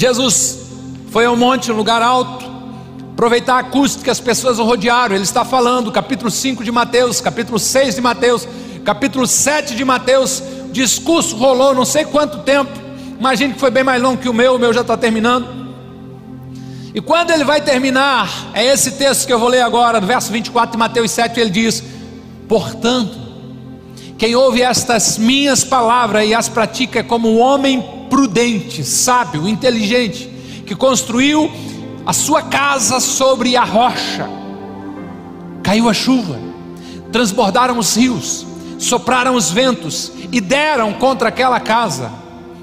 Jesus 0.03 0.59
foi 1.13 1.27
ao 1.27 1.37
monte, 1.37 1.71
um 1.71 1.77
lugar 1.77 2.03
alto, 2.03 2.45
aproveitar 3.13 3.55
a 3.55 3.59
acústica, 3.61 4.11
as 4.11 4.19
pessoas 4.19 4.59
o 4.59 4.65
rodearam. 4.65 5.15
Ele 5.15 5.23
está 5.23 5.45
falando, 5.45 5.93
capítulo 5.93 6.29
5 6.29 6.65
de 6.65 6.73
Mateus, 6.73 7.21
capítulo 7.21 7.57
6 7.57 7.95
de 7.95 8.01
Mateus, 8.01 8.49
capítulo 8.85 9.29
7 9.29 9.77
de 9.77 9.85
Mateus. 9.85 10.43
Discurso 10.73 11.37
rolou 11.37 11.73
não 11.73 11.85
sei 11.85 12.05
quanto 12.05 12.39
tempo. 12.39 12.73
Imagine 13.17 13.55
que 13.55 13.61
foi 13.61 13.71
bem 13.71 13.85
mais 13.85 14.03
longo 14.03 14.21
que 14.21 14.29
o 14.29 14.35
meu, 14.35 14.57
o 14.57 14.59
meu 14.59 14.73
já 14.73 14.81
está 14.81 14.97
terminando. 14.97 15.47
E 16.93 17.01
quando 17.01 17.31
ele 17.31 17.45
vai 17.45 17.61
terminar, 17.61 18.29
é 18.55 18.65
esse 18.65 18.91
texto 18.99 19.25
que 19.25 19.33
eu 19.33 19.39
vou 19.39 19.49
ler 19.49 19.61
agora, 19.61 20.01
do 20.01 20.07
verso 20.09 20.33
24 20.33 20.73
de 20.73 20.79
Mateus 20.79 21.13
7, 21.13 21.39
ele 21.39 21.51
diz: 21.51 21.81
Portanto, 22.49 23.17
quem 24.19 24.35
ouve 24.35 24.63
estas 24.63 25.17
minhas 25.17 25.63
palavras 25.63 26.29
e 26.29 26.35
as 26.35 26.49
pratica 26.49 26.99
é 26.99 27.03
como 27.05 27.29
um 27.29 27.39
homem 27.39 28.02
prudente, 28.23 28.85
sábio, 28.85 29.49
inteligente, 29.49 30.31
que 30.65 30.77
construiu 30.77 31.51
a 32.07 32.13
sua 32.13 32.41
casa 32.43 33.01
sobre 33.01 33.57
a 33.57 33.65
rocha. 33.65 34.31
Caiu 35.61 35.89
a 35.89 35.93
chuva, 35.93 36.39
transbordaram 37.11 37.77
os 37.79 37.97
rios, 37.97 38.47
sopraram 38.79 39.35
os 39.35 39.51
ventos 39.51 40.13
e 40.31 40.41
deram 40.41 40.93
contra 40.93 41.31
aquela 41.31 41.59
casa, 41.59 42.13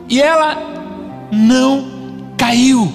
e 0.07 0.21
ela 0.21 0.57
não 1.29 2.31
caiu, 2.37 2.93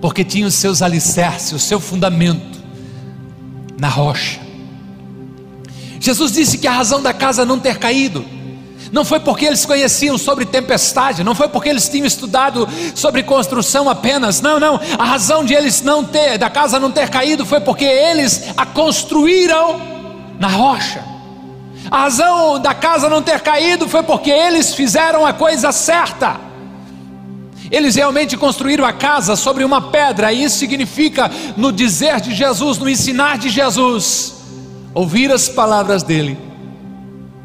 porque 0.00 0.24
tinha 0.24 0.46
os 0.46 0.54
seus 0.54 0.80
alicerces, 0.80 1.52
o 1.52 1.58
seu 1.58 1.78
fundamento 1.78 2.64
na 3.78 3.88
rocha. 3.88 4.40
Jesus 6.00 6.32
disse 6.32 6.56
que 6.56 6.66
a 6.66 6.72
razão 6.72 7.02
da 7.02 7.12
casa 7.12 7.44
não 7.44 7.60
ter 7.60 7.78
caído 7.78 8.24
não 8.94 9.04
foi 9.04 9.18
porque 9.18 9.44
eles 9.44 9.66
conheciam 9.66 10.16
sobre 10.16 10.46
tempestade, 10.46 11.24
não 11.24 11.34
foi 11.34 11.48
porque 11.48 11.68
eles 11.68 11.88
tinham 11.88 12.06
estudado 12.06 12.68
sobre 12.94 13.24
construção 13.24 13.90
apenas. 13.90 14.40
Não, 14.40 14.60
não. 14.60 14.80
A 14.96 15.04
razão 15.04 15.44
de 15.44 15.52
eles 15.52 15.82
não 15.82 16.04
ter, 16.04 16.38
da 16.38 16.48
casa 16.48 16.78
não 16.78 16.92
ter 16.92 17.10
caído, 17.10 17.44
foi 17.44 17.58
porque 17.58 17.84
eles 17.84 18.44
a 18.56 18.64
construíram 18.64 19.80
na 20.38 20.46
rocha. 20.46 21.04
A 21.90 22.02
razão 22.02 22.60
da 22.60 22.72
casa 22.72 23.08
não 23.08 23.20
ter 23.20 23.40
caído 23.40 23.88
foi 23.88 24.04
porque 24.04 24.30
eles 24.30 24.72
fizeram 24.72 25.26
a 25.26 25.32
coisa 25.32 25.72
certa. 25.72 26.36
Eles 27.72 27.96
realmente 27.96 28.36
construíram 28.36 28.84
a 28.84 28.92
casa 28.92 29.34
sobre 29.34 29.64
uma 29.64 29.90
pedra, 29.90 30.32
e 30.32 30.44
isso 30.44 30.58
significa, 30.58 31.28
no 31.56 31.72
dizer 31.72 32.20
de 32.20 32.32
Jesus, 32.32 32.78
no 32.78 32.88
ensinar 32.88 33.38
de 33.38 33.48
Jesus, 33.48 34.34
ouvir 34.94 35.32
as 35.32 35.48
palavras 35.48 36.04
dele 36.04 36.53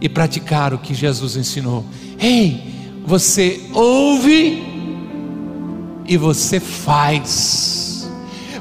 e 0.01 0.07
praticar 0.07 0.73
o 0.73 0.77
que 0.77 0.93
Jesus 0.93 1.35
ensinou. 1.35 1.83
Ei, 2.19 2.63
você 3.05 3.61
ouve 3.73 4.63
e 6.05 6.17
você 6.17 6.59
faz. 6.59 8.09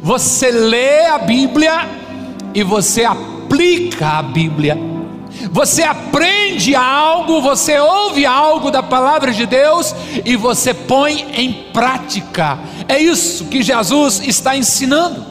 Você 0.03 0.51
lê 0.51 1.07
a 1.07 1.19
Bíblia 1.19 1.89
e 2.55 2.63
você 2.63 3.05
aplica 3.05 4.19
a 4.19 4.23
Bíblia. 4.23 4.79
Você 5.51 5.83
aprende 5.83 6.75
algo, 6.75 7.41
você 7.41 7.79
ouve 7.79 8.27
algo 8.27 8.71
da 8.71 8.83
palavra 8.83 9.33
de 9.33 9.47
Deus 9.47 9.95
e 10.25 10.37
você 10.37 10.75
põe 10.75 11.27
em 11.35 11.53
prática. 11.73 12.59
É 12.89 12.99
isso 12.99 13.47
que 13.47 13.63
Jesus 13.63 14.21
está 14.25 14.57
ensinando. 14.57 15.25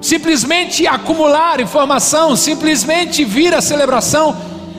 Simplesmente 0.00 0.86
acumular 0.86 1.60
informação, 1.60 2.36
simplesmente 2.36 3.24
vir 3.24 3.54
à 3.54 3.60
celebração, 3.60 4.36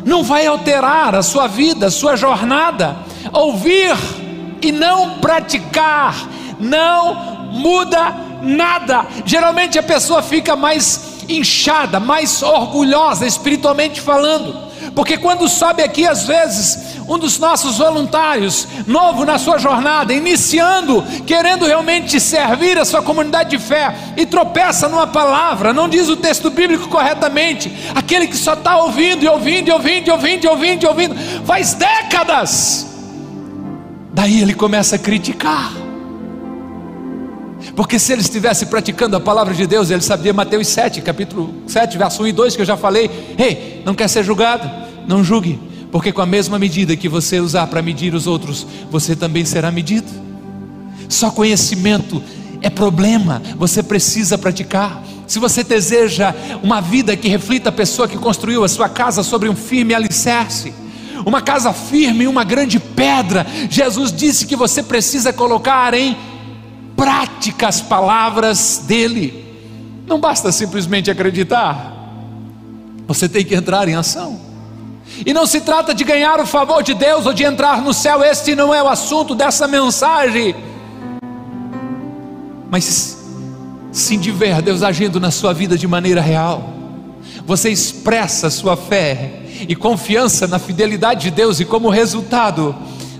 não 0.09 0.23
vai 0.23 0.47
alterar 0.47 1.13
a 1.13 1.21
sua 1.21 1.47
vida, 1.47 1.85
a 1.85 1.91
sua 1.91 2.15
jornada. 2.15 2.97
Ouvir 3.31 3.95
e 4.59 4.71
não 4.71 5.19
praticar 5.19 6.15
não 6.59 7.13
muda 7.51 8.15
nada. 8.41 9.05
Geralmente 9.23 9.77
a 9.77 9.83
pessoa 9.83 10.23
fica 10.23 10.55
mais 10.55 11.19
inchada, 11.29 11.99
mais 11.99 12.41
orgulhosa 12.41 13.27
espiritualmente 13.27 14.01
falando 14.01 14.68
Porque 14.95 15.17
quando 15.17 15.47
sobe 15.47 15.83
aqui, 15.83 16.05
às 16.05 16.23
vezes, 16.23 16.97
um 17.07 17.17
dos 17.17 17.39
nossos 17.39 17.77
voluntários, 17.77 18.67
novo 18.85 19.25
na 19.25 19.37
sua 19.37 19.57
jornada, 19.57 20.13
iniciando, 20.13 21.03
querendo 21.25 21.65
realmente 21.65 22.19
servir 22.19 22.77
a 22.77 22.85
sua 22.85 23.01
comunidade 23.01 23.51
de 23.51 23.59
fé, 23.59 23.95
e 24.17 24.25
tropeça 24.25 24.87
numa 24.87 25.07
palavra, 25.07 25.73
não 25.73 25.89
diz 25.89 26.09
o 26.09 26.17
texto 26.17 26.49
bíblico 26.49 26.87
corretamente, 26.87 27.71
aquele 27.95 28.27
que 28.27 28.37
só 28.37 28.53
está 28.53 28.77
ouvindo 28.77 29.23
e 29.23 29.27
ouvindo 29.27 29.69
e 29.69 29.71
ouvindo 29.71 30.07
e 30.07 30.11
ouvindo 30.11 30.43
e 30.43 30.47
ouvindo 30.47 30.83
e 30.83 30.87
ouvindo, 30.87 31.15
faz 31.45 31.73
décadas, 31.73 32.87
daí 34.13 34.41
ele 34.41 34.53
começa 34.53 34.95
a 34.95 34.99
criticar. 34.99 35.78
Porque 37.79 37.97
se 37.97 38.11
ele 38.11 38.19
estivesse 38.19 38.65
praticando 38.65 39.15
a 39.15 39.21
palavra 39.21 39.53
de 39.53 39.65
Deus, 39.65 39.89
ele 39.89 40.01
sabia 40.01 40.33
Mateus 40.33 40.67
7, 40.67 41.01
capítulo 41.01 41.63
7, 41.65 41.97
verso 41.97 42.21
1 42.23 42.27
e 42.27 42.31
2, 42.33 42.55
que 42.57 42.61
eu 42.61 42.65
já 42.65 42.75
falei: 42.75 43.09
Ei, 43.37 43.81
não 43.85 43.95
quer 43.95 44.09
ser 44.09 44.21
julgado? 44.21 44.69
Não 45.07 45.23
julgue, 45.23 45.57
porque 45.89 46.11
com 46.11 46.19
a 46.19 46.25
mesma 46.25 46.59
medida 46.59 46.93
que 46.97 47.07
você 47.07 47.39
usar 47.39 47.67
para 47.67 47.81
medir 47.81 48.13
os 48.13 48.27
outros, 48.27 48.67
você 48.91 49.15
também 49.15 49.45
será 49.45 49.71
medido. 49.71 50.11
Só 51.07 51.31
conhecimento 51.31 52.21
é 52.61 52.69
problema, 52.69 53.41
você 53.55 53.81
precisa 53.81 54.37
praticar. 54.37 55.01
Se 55.25 55.39
você 55.39 55.63
deseja 55.63 56.35
uma 56.61 56.81
vida 56.81 57.15
que 57.15 57.29
reflita 57.29 57.69
a 57.69 57.71
pessoa 57.71 58.09
que 58.09 58.17
construiu 58.17 58.65
a 58.65 58.67
sua 58.67 58.89
casa 58.89 59.23
sobre 59.23 59.47
um 59.47 59.55
firme 59.55 59.93
alicerce, 59.93 60.73
uma 61.25 61.41
casa 61.41 61.71
firme, 61.71 62.27
uma 62.27 62.43
grande 62.43 62.77
pedra, 62.77 63.47
Jesus 63.69 64.11
disse 64.11 64.45
que 64.45 64.57
você 64.57 64.83
precisa 64.83 65.31
colocar 65.31 65.93
em 65.93 66.17
prática 66.99 67.69
as 67.69 67.79
palavras 67.79 68.83
dele. 68.85 69.45
Não 70.05 70.19
basta 70.19 70.51
simplesmente 70.51 71.09
acreditar, 71.09 71.95
você 73.07 73.29
tem 73.29 73.45
que 73.45 73.55
entrar 73.55 73.87
em 73.87 73.95
ação. 73.95 74.37
E 75.25 75.33
não 75.33 75.47
se 75.47 75.61
trata 75.61 75.93
de 75.93 76.03
ganhar 76.03 76.41
o 76.41 76.45
favor 76.45 76.83
de 76.83 76.93
Deus 76.93 77.25
ou 77.25 77.31
de 77.31 77.45
entrar 77.45 77.81
no 77.81 77.93
céu, 77.93 78.21
este 78.21 78.53
não 78.53 78.75
é 78.75 78.83
o 78.83 78.87
assunto 78.89 79.33
dessa 79.33 79.65
mensagem. 79.65 80.53
Mas 82.69 83.17
sim 83.93 84.19
de 84.19 84.29
ver 84.29 84.61
Deus 84.61 84.83
agindo 84.83 85.21
na 85.21 85.31
sua 85.31 85.53
vida 85.53 85.77
de 85.77 85.87
maneira 85.87 86.19
real. 86.19 86.73
Você 87.45 87.69
expressa 87.69 88.49
sua 88.49 88.75
fé 88.75 89.43
e 89.69 89.73
confiança 89.73 90.47
na 90.47 90.59
fidelidade 90.59 91.21
de 91.21 91.31
Deus, 91.31 91.61
e 91.61 91.65
como 91.65 91.89
resultado, 91.89 92.75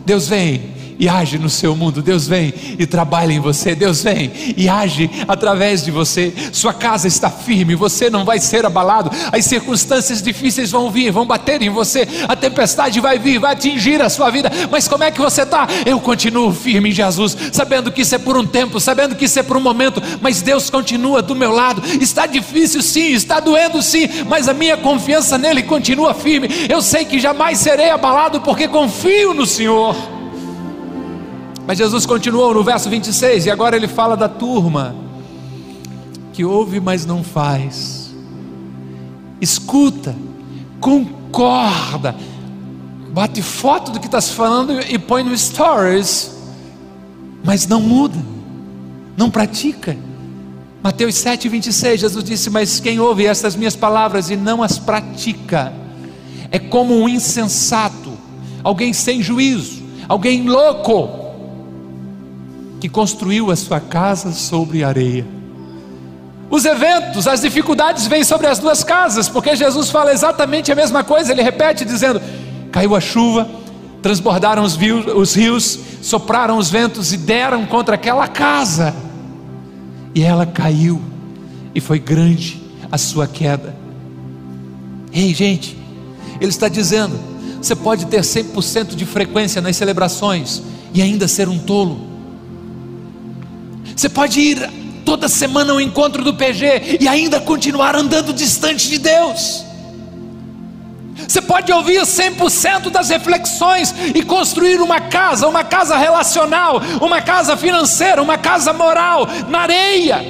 Deus 0.06 0.28
vem 0.28 0.79
e 1.00 1.08
age 1.08 1.40
no 1.40 1.50
seu 1.50 1.76
mundo. 1.76 2.02
Deus 2.02 2.28
vem 2.28 2.54
e 2.78 2.86
trabalha 2.86 3.32
em 3.32 3.40
você. 3.40 3.74
Deus 3.74 4.04
vem 4.04 4.32
e 4.58 4.68
age 4.68 5.10
através 5.28 5.84
de 5.84 5.90
você. 5.90 6.34
Sua 6.52 6.74
casa 6.74 7.08
está 7.08 7.30
firme, 7.30 7.74
você 7.74 8.10
não 8.10 8.26
vai 8.26 8.40
ser 8.40 8.66
abalado. 8.66 9.10
As 9.32 9.46
circunstâncias 9.46 10.22
difíceis 10.22 10.70
vão 10.70 10.92
vir, 10.92 11.12
vão 11.12 11.26
bater 11.26 11.62
em 11.62 11.70
você. 11.70 12.06
A 12.28 12.36
tempestade 12.36 13.00
vai 13.00 13.18
vir, 13.18 13.40
vai 13.40 13.54
atingir 13.54 14.02
a 14.02 14.10
sua 14.10 14.30
vida. 14.30 14.52
Mas 14.70 14.88
como 14.88 15.06
é 15.06 15.12
que 15.12 15.22
você 15.22 15.44
está? 15.44 15.68
Eu 15.86 16.00
continuo 16.02 16.52
firme 16.54 16.90
em 16.90 16.94
Jesus, 16.94 17.38
sabendo 17.54 17.92
que 17.92 18.02
isso 18.02 18.16
é 18.16 18.18
por 18.18 18.38
um 18.38 18.46
tempo, 18.46 18.80
sabendo 18.80 19.16
que 19.16 19.26
isso 19.26 19.40
é 19.40 19.44
por 19.44 19.56
um 19.56 19.62
momento. 19.62 20.02
Mas 20.22 20.42
Deus 20.42 20.70
continua 20.70 21.22
do 21.22 21.36
meu 21.36 21.54
lado. 21.54 21.82
Está 22.02 22.26
difícil, 22.26 22.82
sim, 22.82 23.14
está 23.14 23.40
doendo, 23.40 23.82
sim. 23.82 24.10
Mas 24.28 24.50
a 24.50 24.54
minha 24.54 24.76
confiança 24.76 25.38
nele 25.38 25.64
continua 25.64 26.14
firme. 26.14 26.50
Eu 26.68 26.82
sei 26.82 27.06
que 27.06 27.20
jamais 27.20 27.58
serei 27.60 27.90
abalado 27.90 28.42
porque 28.42 28.68
confio 28.68 29.34
no 29.34 29.46
Senhor. 29.46 30.19
Mas 31.70 31.78
Jesus 31.78 32.04
continuou 32.04 32.52
no 32.52 32.64
verso 32.64 32.90
26 32.90 33.46
e 33.46 33.52
agora 33.52 33.76
ele 33.76 33.88
fala 33.88 34.18
da 34.18 34.28
turma 34.28 34.96
que 36.34 36.44
ouve, 36.44 36.80
mas 36.80 37.06
não 37.06 37.24
faz, 37.24 38.10
escuta, 39.40 40.16
concorda, 40.80 42.16
bate 43.12 43.44
foto 43.44 43.92
do 43.92 44.00
que 44.00 44.08
está 44.08 44.20
se 44.20 44.34
falando 44.34 44.82
e 44.82 44.98
põe 44.98 45.24
no 45.24 45.38
stories, 45.38 46.36
mas 47.44 47.68
não 47.68 47.82
muda, 47.82 48.18
não 49.16 49.30
pratica. 49.30 49.96
Mateus 50.82 51.14
7, 51.18 51.48
26, 51.48 52.00
Jesus 52.00 52.24
disse: 52.24 52.50
Mas 52.50 52.80
quem 52.80 53.00
ouve 53.00 53.28
estas 53.28 53.56
minhas 53.56 53.76
palavras 53.76 54.32
e 54.32 54.36
não 54.36 54.64
as 54.64 54.80
pratica, 54.80 55.72
é 56.50 56.58
como 56.58 57.00
um 57.00 57.08
insensato, 57.08 58.12
alguém 58.64 58.92
sem 58.92 59.22
juízo, 59.22 59.84
alguém 60.08 60.50
louco 60.50 61.19
que 62.80 62.88
construiu 62.88 63.52
a 63.52 63.56
sua 63.56 63.80
casa 63.80 64.32
sobre 64.32 64.84
areia. 64.84 65.26
Os 66.50 66.66
eventos, 66.66 67.28
as 67.28 67.42
dificuldades 67.42 68.08
vêm 68.08 68.24
sobre 68.24 68.48
as 68.48 68.58
duas 68.58 68.84
casas, 68.84 69.30
porque 69.30 69.56
Jesus 69.56 69.90
fala 69.92 70.12
exatamente 70.12 70.72
a 70.72 70.76
mesma 70.76 71.04
coisa, 71.04 71.32
ele 71.32 71.44
repete 71.44 71.86
dizendo: 71.86 72.20
caiu 72.72 72.96
a 72.96 73.00
chuva, 73.00 73.48
transbordaram 74.02 74.64
os 74.64 74.76
rios, 74.76 75.06
os 75.14 75.36
rios, 75.36 75.80
sopraram 76.02 76.58
os 76.58 76.70
ventos 76.70 77.14
e 77.14 77.18
deram 77.18 77.66
contra 77.66 77.96
aquela 77.96 78.28
casa, 78.28 78.96
e 80.16 80.24
ela 80.24 80.46
caiu, 80.46 81.00
e 81.76 81.80
foi 81.80 82.00
grande 82.00 82.60
a 82.92 82.98
sua 82.98 83.28
queda. 83.28 83.76
Ei, 85.14 85.34
gente, 85.34 85.78
ele 86.42 86.50
está 86.50 86.68
dizendo: 86.68 87.20
você 87.62 87.76
pode 87.76 88.08
ter 88.08 88.22
100% 88.22 88.96
de 88.96 89.06
frequência 89.06 89.62
nas 89.62 89.76
celebrações 89.76 90.64
e 90.94 91.02
ainda 91.02 91.28
ser 91.28 91.48
um 91.48 91.60
tolo. 91.60 92.09
Você 94.00 94.08
pode 94.08 94.40
ir 94.40 94.72
toda 95.04 95.28
semana 95.28 95.74
ao 95.74 95.82
encontro 95.82 96.24
do 96.24 96.34
PG 96.34 97.00
e 97.02 97.06
ainda 97.06 97.38
continuar 97.42 97.98
andando 97.98 98.32
distante 98.32 98.88
de 98.88 98.98
Deus. 98.98 99.66
Você 101.28 101.42
pode 101.42 101.70
ouvir 101.70 102.00
100% 102.00 102.90
das 102.90 103.10
reflexões 103.10 103.94
e 104.16 104.24
construir 104.24 104.80
uma 104.80 105.02
casa, 105.02 105.50
uma 105.50 105.66
casa 105.66 105.98
relacional, 105.98 106.82
uma 107.02 107.22
casa 107.22 107.58
financeira, 107.58 108.22
uma 108.22 108.38
casa 108.38 108.72
moral 108.72 109.28
na 109.50 109.60
areia. 109.64 110.26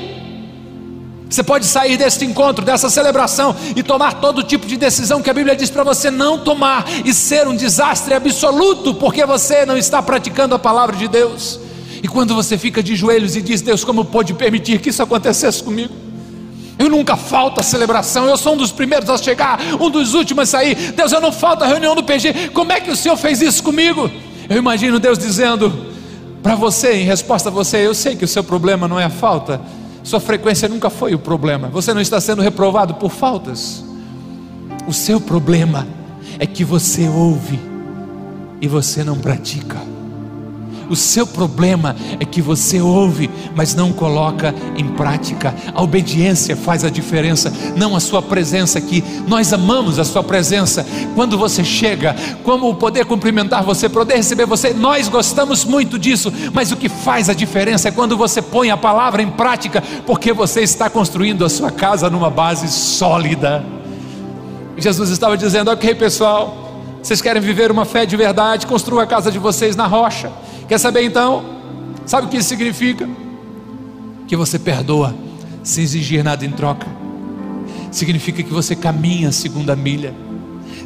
Você 1.30 1.44
pode 1.44 1.68
sair 1.68 1.96
deste 1.96 2.26
encontro, 2.26 2.66
dessa 2.66 2.90
celebração 2.90 3.56
e 3.76 3.84
tomar 3.84 4.16
todo 4.16 4.42
tipo 4.42 4.66
de 4.66 4.78
decisão 4.78 5.22
que 5.22 5.30
a 5.30 5.34
Bíblia 5.34 5.56
diz 5.56 5.70
para 5.70 5.84
você 5.84 6.10
não 6.10 6.40
tomar 6.40 6.86
e 7.06 7.14
ser 7.14 7.48
um 7.48 7.56
desastre 7.56 8.16
absoluto 8.16 8.96
porque 8.96 9.24
você 9.28 9.64
não 9.64 9.78
está 9.78 10.02
praticando 10.02 10.56
a 10.56 10.60
palavra 10.60 10.96
de 10.96 11.08
Deus. 11.08 11.69
E 12.02 12.08
quando 12.08 12.34
você 12.34 12.58
fica 12.58 12.82
de 12.82 12.96
joelhos 12.96 13.36
e 13.36 13.42
diz: 13.42 13.62
Deus, 13.62 13.84
como 13.84 14.06
pode 14.06 14.34
permitir 14.34 14.80
que 14.80 14.90
isso 14.90 15.04
acontecesse 15.04 15.62
comigo? 15.62 15.94
Eu 16.78 16.90
nunca 16.90 17.18
falto 17.18 17.60
a 17.60 17.64
celebração, 17.64 18.26
eu 18.26 18.38
sou 18.38 18.54
um 18.54 18.58
dos 18.58 18.72
primeiros 18.72 19.10
a 19.10 19.18
chegar, 19.18 19.60
um 19.80 19.90
dos 19.90 20.14
últimos 20.14 20.44
a 20.44 20.46
sair. 20.60 20.94
Deus, 20.94 21.12
eu 21.12 21.20
não 21.20 21.32
falto 21.32 21.64
a 21.64 21.68
reunião 21.68 21.94
do 21.94 22.02
PG. 22.02 22.52
Como 22.54 22.72
é 22.72 22.80
que 22.80 22.90
o 22.90 22.96
Senhor 22.96 23.18
fez 23.18 23.42
isso 23.42 23.62
comigo? 23.62 24.10
Eu 24.50 24.58
imagino 24.58 24.98
Deus 24.98 25.20
dizendo 25.20 25.88
para 26.42 26.56
você, 26.56 26.94
em 26.94 27.04
resposta 27.04 27.50
a 27.50 27.52
você: 27.52 27.86
Eu 27.86 27.94
sei 27.94 28.16
que 28.16 28.24
o 28.24 28.28
seu 28.28 28.44
problema 28.44 28.88
não 28.88 28.98
é 28.98 29.04
a 29.04 29.10
falta, 29.10 29.60
sua 30.04 30.22
frequência 30.22 30.70
nunca 30.70 30.90
foi 30.90 31.14
o 31.14 31.20
problema. 31.20 31.68
Você 31.68 31.94
não 31.94 32.02
está 32.02 32.22
sendo 32.22 32.42
reprovado 32.42 32.94
por 32.94 33.12
faltas. 33.12 33.84
O 34.88 34.94
seu 34.94 35.20
problema 35.20 35.86
é 36.40 36.46
que 36.46 36.64
você 36.64 37.08
ouve 37.10 37.60
e 38.62 38.68
você 38.68 39.04
não 39.04 39.18
pratica. 39.18 39.99
O 40.89 40.95
seu 40.95 41.28
problema 41.28 41.95
é 42.19 42.25
que 42.25 42.41
você 42.41 42.82
ouve, 42.82 43.30
mas 43.56 43.75
não 43.75 43.93
coloca 43.93 44.54
em 44.75 44.88
prática. 44.88 45.54
A 45.73 45.82
obediência 45.82 46.56
faz 46.56 46.84
a 46.84 46.89
diferença, 46.89 47.54
não 47.75 47.95
a 47.95 47.99
sua 47.99 48.21
presença 48.21 48.80
aqui. 48.80 49.04
Nós 49.28 49.54
amamos 49.54 49.99
a 49.99 50.04
sua 50.04 50.23
presença. 50.23 50.86
Quando 51.13 51.38
você 51.38 51.63
chega, 51.63 52.15
como 52.43 52.73
poder 52.75 53.06
cumprimentar 53.06 53.63
você, 53.63 53.88
poder 53.88 54.15
receber 54.15 54.45
você, 54.45 54.73
nós 54.73 55.08
gostamos 55.08 55.63
muito 55.63 55.99
disso. 55.99 56.34
Mas 56.54 56.71
o 56.71 56.78
que 56.78 56.89
faz 56.89 57.30
a 57.30 57.34
diferença 57.34 57.89
é 57.89 57.91
quando 57.91 58.17
você 58.17 58.41
põe 58.41 58.71
a 58.71 58.78
palavra 58.78 59.21
em 59.21 59.30
prática, 59.30 59.84
porque 60.08 60.34
você 60.34 60.62
está 60.62 60.89
construindo 60.89 61.45
a 61.45 61.49
sua 61.49 61.69
casa 61.69 62.10
numa 62.10 62.32
base 62.32 62.67
sólida. 62.67 63.63
Jesus 64.75 65.10
estava 65.12 65.38
dizendo: 65.38 65.69
Ok, 65.69 65.93
pessoal. 65.93 66.65
Vocês 67.02 67.21
querem 67.21 67.41
viver 67.41 67.71
uma 67.71 67.86
fé 67.86 68.06
de 68.06 68.17
verdade? 68.17 68.67
Construa 68.67 69.04
a 69.04 69.08
casa 69.08 69.32
de 69.32 69.39
vocês 69.39 69.75
na 69.75 69.88
rocha. 69.88 70.30
Quer 70.70 70.78
saber 70.78 71.04
então? 71.04 71.44
Sabe 72.06 72.28
o 72.28 72.30
que 72.30 72.38
isso 72.38 72.48
significa? 72.50 73.10
Que 74.28 74.36
você 74.36 74.60
perdoa 74.60 75.16
sem 75.64 75.84
exigir 75.84 76.24
nada 76.24 76.46
em 76.46 76.52
troca. 76.52 76.86
Significa 77.92 78.44
que 78.44 78.54
você 78.54 78.76
caminha 78.76 79.30
a 79.30 79.32
segunda 79.32 79.76
milha. 79.76 80.14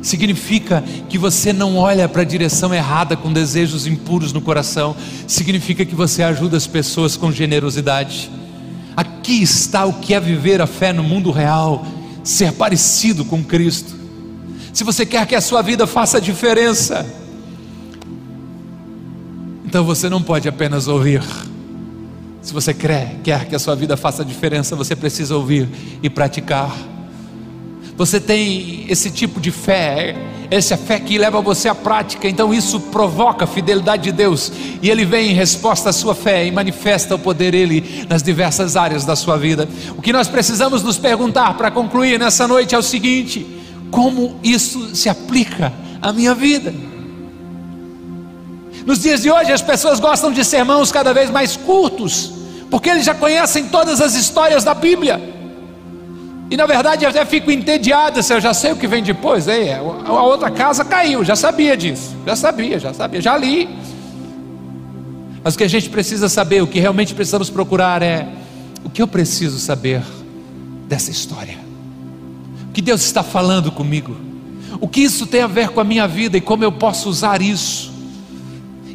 Significa 0.02 0.82
que 1.10 1.18
você 1.18 1.52
não 1.52 1.76
olha 1.76 2.08
para 2.08 2.22
a 2.22 2.26
direção 2.26 2.74
errada 2.74 3.18
com 3.18 3.34
desejos 3.34 3.86
impuros 3.86 4.32
no 4.32 4.40
coração. 4.40 4.96
Significa 5.28 5.84
que 5.84 5.94
você 5.94 6.24
ajuda 6.24 6.56
as 6.56 6.66
pessoas 6.66 7.18
com 7.18 7.30
generosidade. 7.30 8.32
Aqui 8.96 9.44
está 9.44 9.86
o 9.86 9.96
que 9.96 10.14
é 10.14 10.20
viver 10.20 10.62
a 10.62 10.68
fé 10.68 10.94
no 10.94 11.04
mundo 11.04 11.30
real, 11.30 11.86
ser 12.24 12.54
parecido 12.54 13.26
com 13.26 13.44
Cristo. 13.44 13.94
Se 14.72 14.86
você 14.86 15.06
quer 15.06 15.28
que 15.28 15.36
a 15.36 15.42
sua 15.42 15.62
vida 15.62 15.86
faça 15.86 16.22
diferença, 16.22 17.06
então 19.74 19.84
você 19.84 20.08
não 20.08 20.22
pode 20.22 20.48
apenas 20.48 20.88
ouvir. 20.88 21.24
Se 22.44 22.54
você 22.54 22.76
quer, 22.76 23.16
quer 23.24 23.48
que 23.48 23.56
a 23.56 23.60
sua 23.60 23.76
vida 23.76 23.98
faça 23.98 24.24
diferença, 24.24 24.76
você 24.76 24.96
precisa 24.96 25.36
ouvir 25.36 25.68
e 26.04 26.12
praticar. 26.12 26.72
Você 27.98 28.20
tem 28.20 28.86
esse 28.88 29.10
tipo 29.10 29.42
de 29.42 29.50
fé 29.50 30.16
essa 30.52 30.78
fé 30.78 31.00
que 31.00 31.18
leva 31.18 31.42
você 31.42 31.68
à 31.68 31.74
prática, 31.74 32.30
então 32.30 32.54
isso 32.54 32.80
provoca 32.80 33.46
a 33.46 33.48
fidelidade 33.48 34.04
de 34.04 34.12
Deus, 34.12 34.52
e 34.80 34.92
Ele 34.92 35.04
vem 35.04 35.32
em 35.32 35.34
resposta 35.34 35.90
à 35.90 35.94
sua 35.94 36.14
fé 36.14 36.46
e 36.46 36.52
manifesta 36.52 37.16
o 37.16 37.20
poder 37.20 37.54
dele 37.54 38.06
nas 38.08 38.22
diversas 38.22 38.76
áreas 38.76 39.04
da 39.04 39.16
sua 39.16 39.36
vida. 39.36 39.68
O 39.98 40.02
que 40.04 40.14
nós 40.14 40.28
precisamos 40.28 40.84
nos 40.84 41.00
perguntar 41.00 41.58
para 41.58 41.72
concluir 41.72 42.20
nessa 42.20 42.48
noite 42.48 42.76
é 42.76 42.78
o 42.78 42.84
seguinte: 42.84 43.44
como 43.90 44.36
isso 44.44 44.96
se 44.96 45.10
aplica 45.10 45.74
à 46.00 46.14
minha 46.14 46.36
vida? 46.36 46.93
Nos 48.86 49.00
dias 49.00 49.22
de 49.22 49.32
hoje, 49.32 49.52
as 49.52 49.62
pessoas 49.62 50.00
gostam 50.00 50.32
de 50.32 50.44
sermãos 50.44 50.92
cada 50.92 51.14
vez 51.14 51.30
mais 51.30 51.56
curtos, 51.56 52.32
porque 52.70 52.90
eles 52.90 53.06
já 53.06 53.16
conhecem 53.16 53.66
todas 53.66 54.02
as 54.02 54.16
histórias 54.16 54.64
da 54.64 54.74
Bíblia. 54.74 55.34
E 56.52 56.58
na 56.58 56.66
verdade 56.66 57.06
eu 57.06 57.10
até 57.10 57.26
fico 57.26 57.50
entediado 57.50 58.22
se 58.22 58.34
eu 58.34 58.40
já 58.40 58.54
sei 58.54 58.74
o 58.74 58.76
que 58.76 58.86
vem 58.86 59.02
depois. 59.02 59.48
É, 59.48 59.76
a 59.76 60.24
outra 60.24 60.52
casa 60.52 60.84
caiu, 60.84 61.24
já 61.24 61.36
sabia 61.36 61.76
disso. 61.76 62.16
Já 62.26 62.36
sabia, 62.36 62.78
já 62.78 62.94
sabia, 62.94 63.22
já 63.22 63.38
li. 63.38 63.70
Mas 65.44 65.56
o 65.56 65.58
que 65.58 65.64
a 65.64 65.68
gente 65.68 65.90
precisa 65.90 66.30
saber, 66.30 66.62
o 66.62 66.68
que 66.68 66.80
realmente 66.80 67.14
precisamos 67.14 67.50
procurar 67.50 68.02
é 68.02 68.28
o 68.84 68.90
que 68.90 69.02
eu 69.02 69.08
preciso 69.08 69.60
saber 69.60 70.04
dessa 70.88 71.10
história. 71.10 71.58
O 72.70 72.72
que 72.74 72.82
Deus 72.82 73.04
está 73.04 73.24
falando 73.24 73.72
comigo? 73.72 74.16
O 74.80 74.88
que 74.88 75.02
isso 75.02 75.26
tem 75.26 75.42
a 75.42 75.48
ver 75.48 75.70
com 75.70 75.80
a 75.80 75.84
minha 75.84 76.08
vida 76.08 76.38
e 76.38 76.42
como 76.42 76.64
eu 76.64 76.72
posso 76.72 77.10
usar 77.10 77.42
isso? 77.42 77.93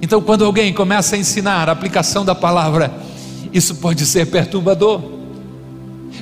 Então, 0.01 0.21
quando 0.21 0.45
alguém 0.45 0.73
começa 0.73 1.17
a 1.17 1.19
ensinar 1.19 1.69
a 1.69 1.73
aplicação 1.73 2.25
da 2.25 2.35
palavra, 2.35 2.93
isso 3.53 3.75
pode 3.77 4.07
ser 4.07 4.27
perturbador. 4.27 5.18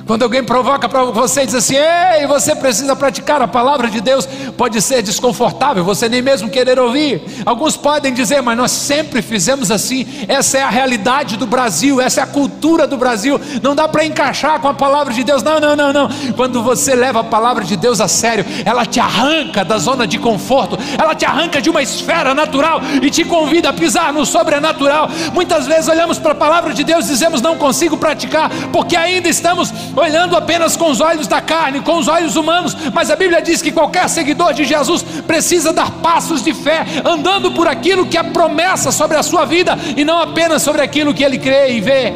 Quando 0.05 0.23
alguém 0.23 0.43
provoca 0.43 0.87
para 0.87 1.03
você 1.05 1.43
e 1.43 1.45
diz 1.45 1.55
assim: 1.55 1.75
Ei, 1.75 2.27
você 2.27 2.55
precisa 2.55 2.95
praticar 2.95 3.41
a 3.41 3.47
palavra 3.47 3.89
de 3.89 4.01
Deus, 4.01 4.27
pode 4.57 4.81
ser 4.81 5.01
desconfortável, 5.01 5.83
você 5.83 6.07
nem 6.07 6.21
mesmo 6.21 6.49
querer 6.49 6.79
ouvir. 6.79 7.21
Alguns 7.45 7.75
podem 7.77 8.13
dizer, 8.13 8.41
mas 8.41 8.57
nós 8.57 8.71
sempre 8.71 9.21
fizemos 9.21 9.71
assim, 9.71 10.05
essa 10.27 10.57
é 10.57 10.61
a 10.61 10.69
realidade 10.69 11.37
do 11.37 11.45
Brasil, 11.45 12.01
essa 12.01 12.21
é 12.21 12.23
a 12.23 12.27
cultura 12.27 12.87
do 12.87 12.97
Brasil, 12.97 13.39
não 13.61 13.75
dá 13.75 13.87
para 13.87 14.05
encaixar 14.05 14.59
com 14.59 14.67
a 14.67 14.73
palavra 14.73 15.13
de 15.13 15.23
Deus. 15.23 15.43
Não, 15.43 15.59
não, 15.59 15.75
não, 15.75 15.93
não. 15.93 16.09
Quando 16.35 16.61
você 16.61 16.95
leva 16.95 17.21
a 17.21 17.23
palavra 17.23 17.63
de 17.63 17.75
Deus 17.75 18.01
a 18.01 18.07
sério, 18.07 18.45
ela 18.65 18.85
te 18.85 18.99
arranca 18.99 19.63
da 19.63 19.77
zona 19.77 20.07
de 20.07 20.17
conforto, 20.17 20.77
ela 20.97 21.15
te 21.15 21.25
arranca 21.25 21.61
de 21.61 21.69
uma 21.69 21.81
esfera 21.81 22.33
natural 22.33 22.81
e 23.01 23.09
te 23.09 23.23
convida 23.23 23.69
a 23.69 23.73
pisar 23.73 24.13
no 24.13 24.25
sobrenatural. 24.25 25.09
Muitas 25.33 25.67
vezes 25.67 25.87
olhamos 25.87 26.19
para 26.19 26.31
a 26.31 26.35
palavra 26.35 26.73
de 26.73 26.83
Deus 26.83 27.05
e 27.05 27.09
dizemos: 27.09 27.41
Não 27.41 27.57
consigo 27.57 27.97
praticar, 27.97 28.49
porque 28.71 28.95
ainda 28.95 29.29
estamos 29.29 29.71
olhando 29.95 30.35
apenas 30.35 30.75
com 30.75 30.89
os 30.91 30.99
olhos 30.99 31.27
da 31.27 31.41
carne, 31.41 31.81
com 31.81 31.97
os 31.97 32.07
olhos 32.07 32.35
humanos, 32.35 32.75
mas 32.93 33.09
a 33.09 33.15
Bíblia 33.15 33.41
diz 33.41 33.61
que 33.61 33.71
qualquer 33.71 34.07
seguidor 34.09 34.53
de 34.53 34.63
Jesus 34.63 35.03
precisa 35.25 35.73
dar 35.73 35.91
passos 35.91 36.43
de 36.43 36.53
fé, 36.53 36.85
andando 37.05 37.51
por 37.51 37.67
aquilo 37.67 38.05
que 38.05 38.17
é 38.17 38.23
promessa 38.23 38.91
sobre 38.91 39.17
a 39.17 39.23
sua 39.23 39.45
vida 39.45 39.77
e 39.95 40.03
não 40.03 40.19
apenas 40.19 40.61
sobre 40.61 40.81
aquilo 40.81 41.13
que 41.13 41.23
ele 41.23 41.37
crê 41.37 41.73
e 41.73 41.81
vê. 41.81 42.13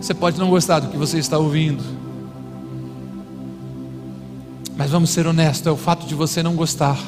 Você 0.00 0.14
pode 0.14 0.38
não 0.38 0.48
gostar 0.48 0.80
do 0.80 0.88
que 0.88 0.96
você 0.96 1.18
está 1.18 1.36
ouvindo, 1.36 1.84
mas 4.76 4.90
vamos 4.90 5.10
ser 5.10 5.26
honestos: 5.26 5.66
é 5.66 5.70
o 5.70 5.76
fato 5.76 6.06
de 6.06 6.14
você 6.14 6.42
não 6.42 6.54
gostar, 6.56 6.98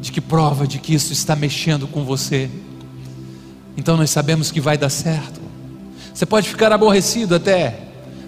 de 0.00 0.12
que 0.12 0.20
prova 0.20 0.66
de 0.66 0.78
que 0.78 0.92
isso 0.94 1.12
está 1.14 1.34
mexendo 1.34 1.86
com 1.86 2.04
você. 2.04 2.50
Então 3.74 3.96
nós 3.96 4.10
sabemos 4.10 4.50
que 4.50 4.60
vai 4.60 4.76
dar 4.76 4.90
certo. 4.90 5.47
Você 6.18 6.26
pode 6.26 6.48
ficar 6.48 6.72
aborrecido 6.72 7.36
até, 7.36 7.78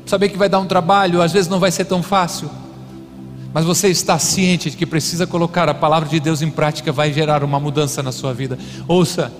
saber 0.07 0.29
que 0.29 0.39
vai 0.39 0.49
dar 0.49 0.61
um 0.61 0.65
trabalho, 0.65 1.21
às 1.21 1.33
vezes 1.33 1.49
não 1.49 1.59
vai 1.59 1.73
ser 1.73 1.87
tão 1.87 2.05
fácil, 2.05 2.49
mas 3.53 3.65
você 3.65 3.89
está 3.89 4.17
ciente 4.17 4.71
de 4.71 4.77
que 4.77 4.87
precisa 4.87 5.27
colocar 5.27 5.69
a 5.69 5.75
palavra 5.75 6.09
de 6.09 6.21
Deus 6.21 6.41
em 6.41 6.49
prática, 6.51 6.93
vai 6.93 7.13
gerar 7.13 7.43
uma 7.43 7.59
mudança 7.59 8.01
na 8.01 8.13
sua 8.13 8.33
vida. 8.33 8.57
Ouça, 8.87 9.33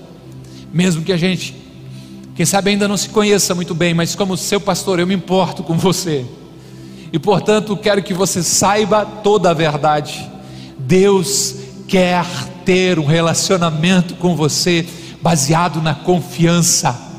mesmo 0.73 1.05
que 1.05 1.13
a 1.13 1.17
gente, 1.17 1.55
quem 2.35 2.45
sabe 2.45 2.71
ainda 2.71 2.89
não 2.89 2.97
se 2.97 3.11
conheça 3.11 3.55
muito 3.55 3.73
bem, 3.73 3.95
mas 3.95 4.17
como 4.17 4.37
seu 4.37 4.61
pastor, 4.61 4.99
eu 4.99 5.07
me 5.07 5.15
importo 5.15 5.63
com 5.63 5.79
você, 5.79 6.27
e 7.13 7.21
portanto 7.21 7.77
quero 7.77 8.03
que 8.03 8.13
você 8.13 8.43
saiba 8.43 9.07
toda 9.07 9.51
a 9.51 9.55
verdade. 9.55 10.29
Deus 10.77 11.55
quer 11.87 12.27
ter 12.65 12.99
um 12.99 13.07
relacionamento 13.07 14.17
com 14.17 14.35
você 14.35 14.85
baseado 15.23 15.81
na 15.81 15.95
confiança 15.95 17.10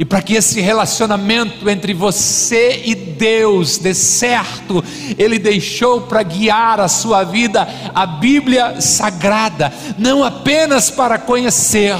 e 0.00 0.04
para 0.06 0.22
que 0.22 0.32
esse 0.32 0.62
relacionamento 0.62 1.68
entre 1.68 1.92
você 1.92 2.84
e 2.86 2.94
Deus 2.94 3.76
dê 3.76 3.92
certo, 3.92 4.82
Ele 5.18 5.38
deixou 5.38 6.00
para 6.00 6.22
guiar 6.22 6.80
a 6.80 6.88
sua 6.88 7.22
vida 7.22 7.68
a 7.94 8.06
Bíblia 8.06 8.80
Sagrada, 8.80 9.70
não 9.98 10.24
apenas 10.24 10.90
para 10.90 11.18
conhecer, 11.18 11.98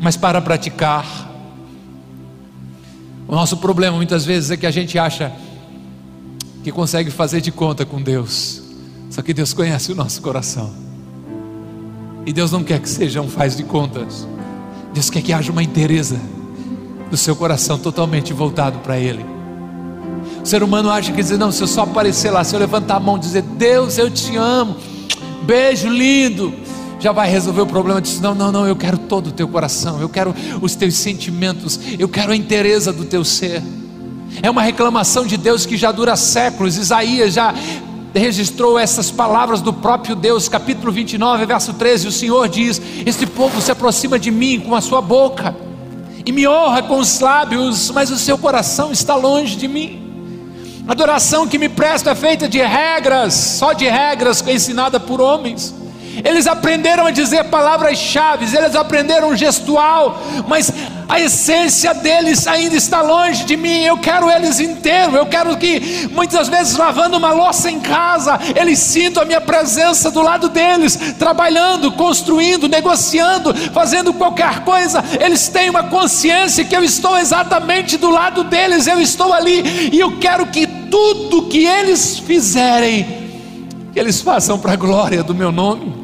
mas 0.00 0.16
para 0.16 0.40
praticar. 0.40 1.30
O 3.28 3.36
nosso 3.36 3.56
problema 3.58 3.96
muitas 3.96 4.24
vezes 4.24 4.50
é 4.50 4.56
que 4.56 4.66
a 4.66 4.72
gente 4.72 4.98
acha 4.98 5.32
que 6.64 6.72
consegue 6.72 7.08
fazer 7.08 7.40
de 7.40 7.52
conta 7.52 7.86
com 7.86 8.02
Deus, 8.02 8.60
só 9.10 9.22
que 9.22 9.32
Deus 9.32 9.54
conhece 9.54 9.92
o 9.92 9.94
nosso 9.94 10.20
coração, 10.20 10.74
e 12.26 12.32
Deus 12.32 12.50
não 12.50 12.64
quer 12.64 12.80
que 12.80 12.88
seja 12.88 13.22
um 13.22 13.28
faz 13.28 13.56
de 13.56 13.62
contas, 13.62 14.26
Deus 14.92 15.08
quer 15.08 15.22
que 15.22 15.32
haja 15.32 15.52
uma 15.52 15.62
inteireza 15.62 16.18
do 17.12 17.16
seu 17.18 17.36
coração 17.36 17.78
totalmente 17.78 18.32
voltado 18.32 18.78
para 18.78 18.98
Ele. 18.98 19.22
O 20.42 20.46
ser 20.46 20.62
humano 20.62 20.90
acha 20.90 21.12
que 21.12 21.20
dizer, 21.20 21.36
não, 21.36 21.52
se 21.52 21.62
eu 21.62 21.66
só 21.66 21.82
aparecer 21.82 22.30
lá, 22.30 22.42
se 22.42 22.56
eu 22.56 22.58
levantar 22.58 22.96
a 22.96 23.00
mão 23.00 23.18
e 23.18 23.20
dizer, 23.20 23.42
Deus, 23.42 23.98
eu 23.98 24.10
te 24.10 24.34
amo, 24.34 24.76
beijo 25.42 25.90
lindo, 25.90 26.54
já 26.98 27.12
vai 27.12 27.28
resolver 27.28 27.60
o 27.60 27.66
problema. 27.66 28.00
Diz, 28.00 28.18
não, 28.18 28.34
não, 28.34 28.50
não, 28.50 28.66
eu 28.66 28.74
quero 28.74 28.96
todo 28.96 29.26
o 29.26 29.30
teu 29.30 29.46
coração, 29.46 30.00
eu 30.00 30.08
quero 30.08 30.34
os 30.62 30.74
teus 30.74 30.94
sentimentos, 30.94 31.78
eu 31.98 32.08
quero 32.08 32.32
a 32.32 32.36
inteireza 32.36 32.90
do 32.90 33.04
teu 33.04 33.22
ser. 33.26 33.62
É 34.40 34.48
uma 34.48 34.62
reclamação 34.62 35.26
de 35.26 35.36
Deus 35.36 35.66
que 35.66 35.76
já 35.76 35.92
dura 35.92 36.16
séculos. 36.16 36.78
Isaías 36.78 37.34
já 37.34 37.54
registrou 38.14 38.78
essas 38.78 39.10
palavras 39.10 39.60
do 39.60 39.70
próprio 39.70 40.16
Deus, 40.16 40.48
capítulo 40.48 40.90
29, 40.90 41.44
verso 41.44 41.74
13. 41.74 42.08
O 42.08 42.12
Senhor 42.12 42.48
diz: 42.48 42.80
Este 43.04 43.26
povo 43.26 43.60
se 43.60 43.70
aproxima 43.70 44.18
de 44.18 44.30
mim 44.30 44.60
com 44.60 44.74
a 44.74 44.80
sua 44.80 45.02
boca 45.02 45.54
e 46.24 46.32
me 46.32 46.46
honra 46.46 46.82
com 46.82 46.98
os 46.98 47.20
lábios, 47.20 47.90
mas 47.90 48.10
o 48.10 48.16
seu 48.16 48.38
coração 48.38 48.92
está 48.92 49.14
longe 49.14 49.56
de 49.56 49.66
mim. 49.66 50.00
A 50.86 50.92
adoração 50.92 51.46
que 51.46 51.58
me 51.58 51.68
presto 51.68 52.08
é 52.08 52.14
feita 52.14 52.48
de 52.48 52.60
regras, 52.60 53.34
só 53.34 53.72
de 53.72 53.88
regras 53.88 54.46
ensinada 54.46 54.98
por 54.98 55.20
homens. 55.20 55.81
Eles 56.24 56.46
aprenderam 56.46 57.06
a 57.06 57.10
dizer 57.10 57.44
palavras-chave, 57.44 58.44
eles 58.54 58.76
aprenderam 58.76 59.36
gestual, 59.36 60.20
mas 60.46 60.72
a 61.08 61.20
essência 61.20 61.92
deles 61.92 62.46
ainda 62.46 62.76
está 62.76 63.02
longe 63.02 63.44
de 63.44 63.56
mim. 63.56 63.84
Eu 63.84 63.98
quero 63.98 64.30
eles 64.30 64.60
inteiros, 64.60 65.14
eu 65.14 65.26
quero 65.26 65.56
que 65.56 66.08
muitas 66.12 66.48
vezes 66.48 66.76
lavando 66.76 67.16
uma 67.16 67.32
louça 67.32 67.70
em 67.70 67.80
casa, 67.80 68.38
eles 68.54 68.78
sintam 68.78 69.22
a 69.22 69.26
minha 69.26 69.40
presença 69.40 70.10
do 70.10 70.22
lado 70.22 70.48
deles, 70.48 70.96
trabalhando, 71.18 71.92
construindo, 71.92 72.68
negociando, 72.68 73.54
fazendo 73.72 74.12
qualquer 74.14 74.64
coisa. 74.64 75.04
Eles 75.20 75.48
têm 75.48 75.70
uma 75.70 75.84
consciência 75.84 76.64
que 76.64 76.76
eu 76.76 76.82
estou 76.82 77.18
exatamente 77.18 77.96
do 77.96 78.10
lado 78.10 78.44
deles, 78.44 78.86
eu 78.86 79.00
estou 79.00 79.32
ali 79.32 79.90
e 79.92 80.00
eu 80.00 80.18
quero 80.18 80.46
que 80.46 80.66
tudo 80.66 81.48
que 81.48 81.64
eles 81.66 82.18
fizerem, 82.18 83.06
que 83.92 84.00
eles 84.00 84.20
façam 84.20 84.58
para 84.58 84.72
a 84.72 84.76
glória 84.76 85.22
do 85.22 85.34
meu 85.34 85.52
nome. 85.52 86.01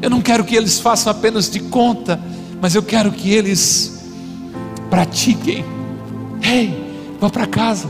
Eu 0.00 0.08
não 0.08 0.20
quero 0.20 0.44
que 0.44 0.54
eles 0.54 0.78
façam 0.78 1.10
apenas 1.10 1.50
de 1.50 1.60
conta, 1.60 2.20
mas 2.60 2.74
eu 2.74 2.82
quero 2.82 3.10
que 3.10 3.32
eles 3.32 4.00
pratiquem. 4.88 5.64
Ei, 6.42 7.16
vá 7.20 7.28
para 7.28 7.46
casa. 7.46 7.88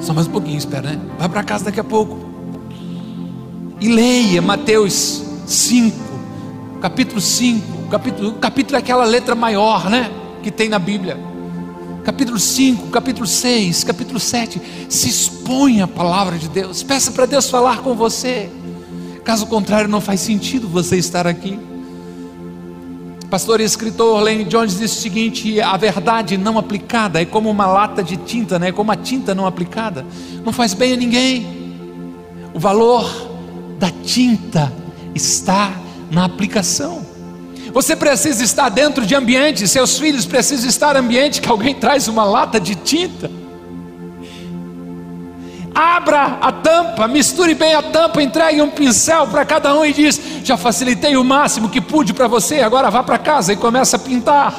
Só 0.00 0.14
mais 0.14 0.26
um 0.26 0.30
pouquinho, 0.30 0.56
espera, 0.56 0.90
né? 0.90 1.00
Vai 1.18 1.28
para 1.28 1.42
casa 1.42 1.64
daqui 1.64 1.80
a 1.80 1.84
pouco. 1.84 2.18
E 3.80 3.88
leia 3.88 4.40
Mateus 4.40 5.22
5, 5.46 5.96
capítulo 6.80 7.20
5. 7.20 7.88
Capítulo, 7.90 8.32
capítulo 8.34 8.76
é 8.76 8.78
aquela 8.78 9.04
letra 9.04 9.34
maior, 9.34 9.90
né? 9.90 10.10
Que 10.42 10.50
tem 10.50 10.68
na 10.68 10.78
Bíblia. 10.78 11.18
Capítulo 12.04 12.38
5, 12.38 12.88
capítulo 12.88 13.26
6, 13.26 13.84
capítulo 13.84 14.20
7. 14.20 14.60
Se 14.88 15.08
expõe 15.08 15.82
a 15.82 15.88
palavra 15.88 16.38
de 16.38 16.48
Deus. 16.48 16.82
Peça 16.82 17.10
para 17.10 17.26
Deus 17.26 17.50
falar 17.50 17.82
com 17.82 17.94
você. 17.94 18.48
Caso 19.30 19.46
contrário, 19.46 19.88
não 19.88 20.00
faz 20.00 20.18
sentido 20.18 20.66
você 20.66 20.96
estar 20.96 21.24
aqui. 21.24 21.56
Pastor 23.30 23.60
e 23.60 23.62
escritor 23.62 24.20
Lane 24.20 24.42
Jones 24.42 24.76
disse 24.76 24.98
o 24.98 25.00
seguinte: 25.02 25.60
a 25.60 25.76
verdade 25.76 26.36
não 26.36 26.58
aplicada 26.58 27.22
é 27.22 27.24
como 27.24 27.48
uma 27.48 27.64
lata 27.64 28.02
de 28.02 28.16
tinta, 28.16 28.58
né? 28.58 28.70
É 28.70 28.72
como 28.72 28.90
a 28.90 28.96
tinta 28.96 29.32
não 29.32 29.46
aplicada, 29.46 30.04
não 30.44 30.52
faz 30.52 30.74
bem 30.74 30.94
a 30.94 30.96
ninguém. 30.96 31.46
O 32.52 32.58
valor 32.58 33.08
da 33.78 33.88
tinta 34.02 34.72
está 35.14 35.74
na 36.10 36.24
aplicação. 36.24 37.06
Você 37.72 37.94
precisa 37.94 38.42
estar 38.42 38.68
dentro 38.68 39.06
de 39.06 39.14
ambiente, 39.14 39.68
seus 39.68 39.96
filhos 39.96 40.26
precisam 40.26 40.68
estar 40.68 40.96
em 40.96 40.98
ambiente 40.98 41.40
que 41.40 41.48
alguém 41.48 41.76
traz 41.76 42.08
uma 42.08 42.24
lata 42.24 42.58
de 42.58 42.74
tinta 42.74 43.30
abra 45.80 46.38
a 46.40 46.52
tampa, 46.52 47.08
misture 47.08 47.54
bem 47.54 47.74
a 47.74 47.82
tampa, 47.82 48.22
entregue 48.22 48.60
um 48.60 48.68
pincel 48.68 49.26
para 49.28 49.44
cada 49.46 49.74
um 49.74 49.84
e 49.84 49.92
diz: 49.92 50.20
Já 50.44 50.56
facilitei 50.56 51.16
o 51.16 51.24
máximo 51.24 51.70
que 51.70 51.80
pude 51.80 52.12
para 52.12 52.28
você, 52.28 52.60
agora 52.60 52.90
vá 52.90 53.02
para 53.02 53.18
casa 53.18 53.52
e 53.52 53.56
comece 53.56 53.96
a 53.96 53.98
pintar. 53.98 54.54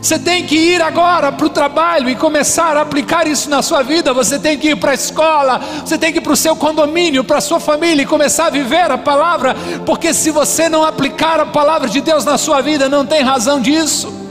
Você 0.00 0.18
tem 0.18 0.44
que 0.44 0.54
ir 0.54 0.82
agora 0.82 1.32
para 1.32 1.46
o 1.46 1.50
trabalho 1.50 2.10
e 2.10 2.14
começar 2.14 2.76
a 2.76 2.82
aplicar 2.82 3.26
isso 3.26 3.48
na 3.48 3.62
sua 3.62 3.82
vida. 3.82 4.12
Você 4.12 4.38
tem 4.38 4.58
que 4.58 4.70
ir 4.70 4.76
para 4.76 4.90
a 4.90 4.94
escola, 4.94 5.60
você 5.84 5.96
tem 5.96 6.12
que 6.12 6.18
ir 6.18 6.20
para 6.20 6.32
o 6.32 6.36
seu 6.36 6.54
condomínio, 6.54 7.24
para 7.24 7.38
a 7.38 7.40
sua 7.40 7.58
família 7.58 8.02
e 8.02 8.06
começar 8.06 8.46
a 8.46 8.50
viver 8.50 8.90
a 8.90 8.98
palavra, 8.98 9.54
porque 9.86 10.12
se 10.12 10.30
você 10.30 10.68
não 10.68 10.84
aplicar 10.84 11.40
a 11.40 11.46
palavra 11.46 11.88
de 11.88 12.02
Deus 12.02 12.24
na 12.24 12.36
sua 12.36 12.60
vida, 12.60 12.86
não 12.86 13.06
tem 13.06 13.22
razão 13.22 13.60
disso. 13.60 14.23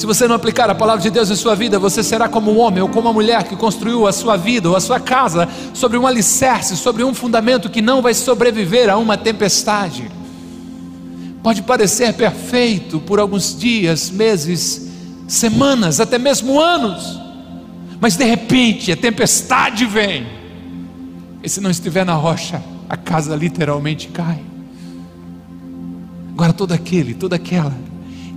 Se 0.00 0.06
você 0.06 0.26
não 0.26 0.34
aplicar 0.34 0.70
a 0.70 0.74
palavra 0.74 1.02
de 1.02 1.10
Deus 1.10 1.28
em 1.28 1.36
sua 1.36 1.54
vida, 1.54 1.78
você 1.78 2.02
será 2.02 2.26
como 2.26 2.50
um 2.50 2.58
homem 2.58 2.80
ou 2.80 2.88
como 2.88 3.02
uma 3.02 3.12
mulher 3.12 3.44
que 3.44 3.54
construiu 3.54 4.06
a 4.06 4.12
sua 4.12 4.34
vida 4.34 4.66
ou 4.66 4.74
a 4.74 4.80
sua 4.80 4.98
casa 4.98 5.46
sobre 5.74 5.98
um 5.98 6.06
alicerce, 6.06 6.74
sobre 6.74 7.04
um 7.04 7.12
fundamento 7.12 7.68
que 7.68 7.82
não 7.82 8.00
vai 8.00 8.14
sobreviver 8.14 8.88
a 8.88 8.96
uma 8.96 9.18
tempestade. 9.18 10.10
Pode 11.42 11.60
parecer 11.64 12.14
perfeito 12.14 12.98
por 12.98 13.20
alguns 13.20 13.54
dias, 13.54 14.08
meses, 14.08 14.88
semanas, 15.28 16.00
até 16.00 16.16
mesmo 16.16 16.58
anos, 16.58 17.20
mas 18.00 18.16
de 18.16 18.24
repente 18.24 18.90
a 18.90 18.96
tempestade 18.96 19.84
vem, 19.84 20.26
e 21.42 21.48
se 21.50 21.60
não 21.60 21.68
estiver 21.68 22.06
na 22.06 22.14
rocha, 22.14 22.62
a 22.88 22.96
casa 22.96 23.36
literalmente 23.36 24.08
cai. 24.08 24.40
Agora, 26.32 26.54
todo 26.54 26.72
aquele, 26.72 27.12
toda 27.12 27.36
aquela 27.36 27.89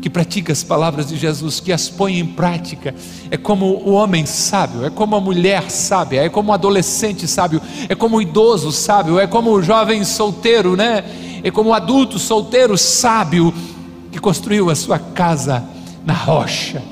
que 0.03 0.09
pratica 0.09 0.51
as 0.51 0.61
palavras 0.65 1.07
de 1.07 1.15
Jesus, 1.15 1.61
que 1.61 1.71
as 1.71 1.87
põe 1.87 2.19
em 2.19 2.25
prática, 2.25 2.93
é 3.31 3.37
como 3.37 3.67
o 3.85 3.93
homem 3.93 4.25
sábio, 4.25 4.85
é 4.85 4.89
como 4.89 5.15
a 5.15 5.21
mulher 5.21 5.71
sábia, 5.71 6.25
é 6.25 6.27
como 6.27 6.51
o 6.51 6.53
adolescente 6.53 7.25
sábio, 7.25 7.61
é 7.87 7.95
como 7.95 8.17
o 8.17 8.21
idoso 8.21 8.69
sábio, 8.73 9.17
é 9.17 9.25
como 9.25 9.51
o 9.51 9.63
jovem 9.63 10.03
solteiro, 10.03 10.75
né? 10.75 11.05
É 11.41 11.49
como 11.49 11.69
o 11.69 11.73
adulto 11.73 12.19
solteiro 12.19 12.77
sábio 12.77 13.53
que 14.11 14.19
construiu 14.19 14.69
a 14.69 14.75
sua 14.75 14.99
casa 14.99 15.63
na 16.05 16.13
rocha. 16.13 16.83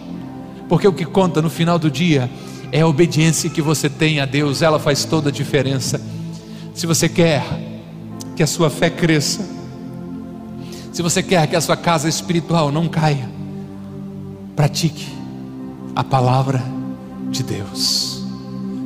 Porque 0.69 0.87
o 0.87 0.93
que 0.93 1.03
conta 1.03 1.41
no 1.41 1.49
final 1.49 1.77
do 1.77 1.91
dia 1.91 2.31
é 2.71 2.79
a 2.79 2.87
obediência 2.87 3.49
que 3.49 3.61
você 3.61 3.89
tem 3.89 4.21
a 4.21 4.25
Deus, 4.25 4.61
ela 4.61 4.79
faz 4.79 5.03
toda 5.03 5.27
a 5.27 5.33
diferença. 5.33 6.01
Se 6.73 6.87
você 6.87 7.09
quer 7.09 7.43
que 8.37 8.41
a 8.41 8.47
sua 8.47 8.69
fé 8.69 8.89
cresça, 8.89 9.45
se 10.91 11.01
você 11.01 11.23
quer 11.23 11.47
que 11.47 11.55
a 11.55 11.61
sua 11.61 11.77
casa 11.77 12.09
espiritual 12.09 12.71
não 12.71 12.87
caia, 12.87 13.29
pratique 14.55 15.07
a 15.95 16.03
palavra 16.03 16.61
de 17.29 17.43
Deus. 17.43 18.23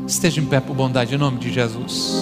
Esteja 0.07 0.39
em 0.39 0.45
pé 0.45 0.59
por 0.59 0.75
bondade 0.75 1.15
em 1.15 1.17
nome 1.17 1.39
de 1.39 1.51
Jesus. 1.51 2.19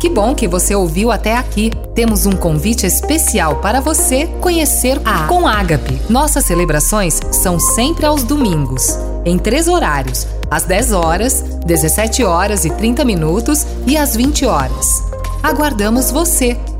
Que 0.00 0.10
bom 0.10 0.34
que 0.34 0.48
você 0.48 0.74
ouviu 0.74 1.10
até 1.10 1.36
aqui. 1.36 1.70
Temos 1.94 2.26
um 2.26 2.32
convite 2.32 2.84
especial 2.84 3.56
para 3.56 3.80
você 3.80 4.26
conhecer 4.40 5.00
a 5.04 5.26
Com 5.26 5.46
Ágape. 5.46 5.98
Nossas 6.10 6.44
celebrações 6.44 7.20
são 7.32 7.58
sempre 7.58 8.04
aos 8.04 8.24
domingos, 8.24 8.98
em 9.24 9.38
três 9.38 9.68
horários: 9.68 10.26
às 10.50 10.64
10 10.64 10.92
horas, 10.92 11.40
17 11.64 12.24
horas 12.24 12.64
e 12.64 12.70
30 12.70 13.04
minutos 13.04 13.64
e 13.86 13.96
às 13.96 14.14
20 14.14 14.44
horas. 14.44 15.04
Aguardamos 15.42 16.10
você 16.10 16.58